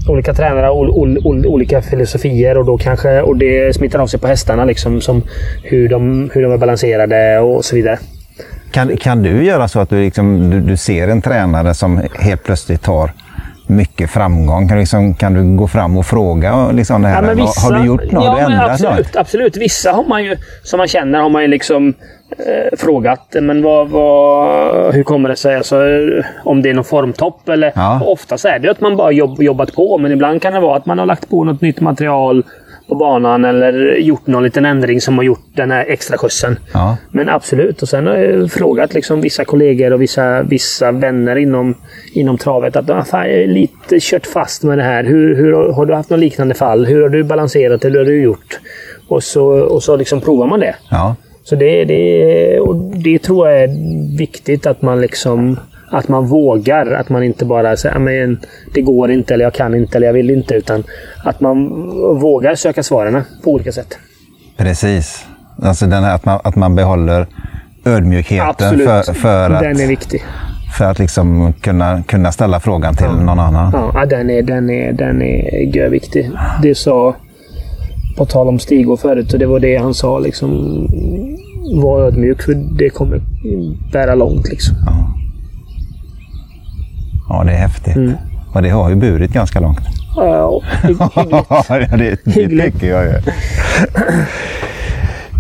[0.10, 4.20] olika tränare har ol, ol, olika filosofier och, då kanske, och det smittar av sig
[4.20, 4.66] på hästarna.
[4.66, 5.22] Liksom, som
[5.64, 8.00] hur, de, hur de är balanserade och så vidare.
[8.74, 12.44] Kan, kan du göra så att du, liksom, du, du ser en tränare som helt
[12.44, 13.12] plötsligt har
[13.68, 14.68] mycket framgång?
[14.68, 17.16] Kan du, liksom, kan du gå fram och fråga liksom det här?
[17.16, 18.24] Ja, men Har- du gjort något?
[18.26, 19.16] Ja, du ändrat absolut, något?
[19.16, 19.58] absolut.
[19.58, 21.94] Vissa har man ju, som man känner har man ju liksom
[22.30, 23.36] eh, frågat.
[23.42, 25.56] Men vad, vad, hur kommer det sig?
[25.56, 25.76] Alltså,
[26.44, 27.72] om det är någon formtopp eller...
[27.76, 28.02] Ja.
[28.06, 29.98] Oftast är det att man bara jobb, jobbat på.
[29.98, 32.44] Men ibland kan det vara att man har lagt på något nytt material
[32.88, 36.60] på banan eller gjort någon liten ändring som har gjort den här extra skjutsen.
[36.74, 36.98] Ja.
[37.12, 37.82] Men absolut.
[37.82, 41.76] Och sen har jag frågat liksom vissa kollegor och vissa, vissa vänner inom,
[42.14, 45.04] inom travet att ah, fan, jag är lite kört fast med det här.
[45.04, 46.86] Hur, hur, har du haft något liknande fall?
[46.86, 47.90] Hur har du balanserat det?
[47.90, 48.60] Hur har du gjort?
[49.08, 50.76] Och så, och så liksom provar man det.
[50.92, 51.16] Ja.
[51.44, 53.70] Så det, det, och det tror jag är
[54.18, 55.60] viktigt att man liksom
[55.94, 56.92] att man vågar.
[56.92, 58.40] Att man inte bara säger men
[58.74, 60.54] det går inte, eller jag kan inte, eller jag vill inte.
[60.56, 60.84] Utan
[61.24, 61.70] att man
[62.20, 63.98] vågar söka svaren på olika sätt.
[64.58, 65.26] Precis.
[65.62, 67.28] Alltså den här, att, man, att man behåller
[67.86, 68.88] ödmjukheten Absolut.
[68.88, 70.24] för, för att, Den är viktig.
[70.78, 73.72] för att liksom kunna, kunna ställa frågan till någon annan.
[73.94, 76.32] Ja, den är, den är, den är görviktig.
[76.62, 77.16] Det sa,
[78.18, 80.50] på tal om Stig förut, och det var det han sa liksom.
[81.82, 83.22] Var ödmjuk, för det kommer
[83.92, 84.76] bära långt liksom.
[84.86, 85.14] Ja,
[87.46, 87.96] det är häftigt.
[87.96, 88.14] Mm.
[88.54, 89.80] Och det har ju burit ganska långt.
[90.16, 91.46] Ja, hy- hyggligt.
[91.50, 91.90] ja, det,
[92.26, 92.74] det Hyggligt.
[92.74, 93.14] tycker jag ju.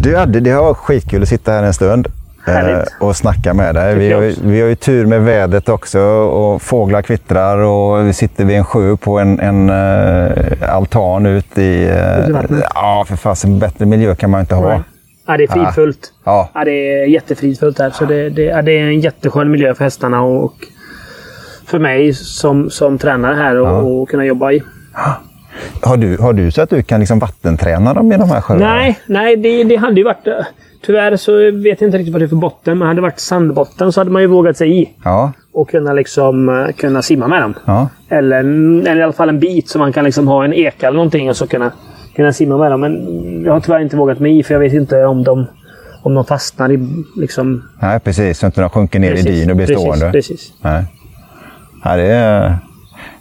[0.03, 2.07] Du, Adde, det har varit skitkul att sitta här en stund
[2.47, 2.89] eh, Härligt.
[2.99, 3.95] och snacka med dig.
[3.95, 8.13] Vi har, ju- vi har ju tur med vädret också och fåglar kvittrar och vi
[8.13, 11.83] sitter vid en sjö på en, en eh, altan ut i...
[11.89, 12.63] eh, Ute i vattnet.
[12.75, 14.67] ja, för fasen bättre miljö kan man inte ha.
[14.69, 14.79] Nej.
[15.27, 16.13] Ja, det är fridfullt.
[16.23, 16.49] Ja.
[16.53, 17.89] Ja, det är jättefridfullt här.
[17.89, 20.53] Så det, det, ja, det är en jätteskön miljö för hästarna och
[21.65, 24.63] för mig som, som tränare här och, och kunna jobba i.
[25.81, 28.65] Har, du, har du så att du kan liksom vattenträna dem i de här sjöarna?
[28.75, 30.27] Nej, nej det, det hade ju varit...
[30.85, 33.19] Tyvärr så vet jag inte riktigt vad det är för botten, men hade det varit
[33.19, 34.89] sandbotten så hade man ju vågat sig i.
[35.03, 37.53] Ja, Och kunna, liksom, eh, kunna simma med dem.
[37.65, 37.89] ja.
[38.09, 40.95] Eller, eller i alla fall en bit så man kan liksom ha en eka eller
[40.95, 41.71] någonting och så kunna,
[42.15, 42.81] kunna simma med dem.
[42.81, 45.45] Men jag har tyvärr inte vågat mig i för jag vet inte om de,
[46.01, 46.87] om de fastnar i...
[47.17, 48.39] Liksom, Nej, precis.
[48.39, 50.11] Så inte de sjunker ner i dyn och blir precis, stående.
[50.11, 50.53] Precis.
[50.61, 50.85] Nej.
[51.83, 52.57] Ja, det är...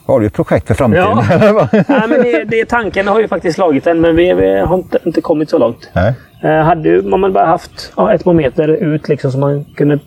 [0.07, 1.07] Har du ett projekt för framtiden?
[1.31, 1.69] Ja.
[1.73, 4.99] Nej, men det, det, tanken har ju faktiskt slagit den, men vi, vi har inte,
[5.05, 5.91] inte kommit så långt.
[5.93, 6.15] Nej.
[6.43, 9.99] Eh, hade man bara haft ja, ett par meter ut liksom, så man kunde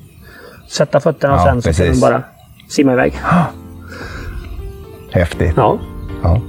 [0.70, 2.02] sätta fötterna och Ja, sen så kunde precis.
[2.04, 2.24] man bara
[2.70, 3.14] simma iväg.
[5.12, 5.54] Häftigt.
[5.58, 5.80] Ja.
[6.24, 6.42] Ja.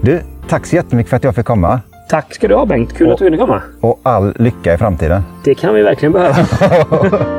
[0.00, 1.80] Du, tack så jättemycket för att jag fick komma.
[2.08, 2.92] Tack ska du ha Bengt.
[2.96, 3.62] Kul Och- att du kunde komma.
[3.80, 5.22] Och all lycka i framtiden.
[5.44, 6.36] Det kan vi verkligen behöva.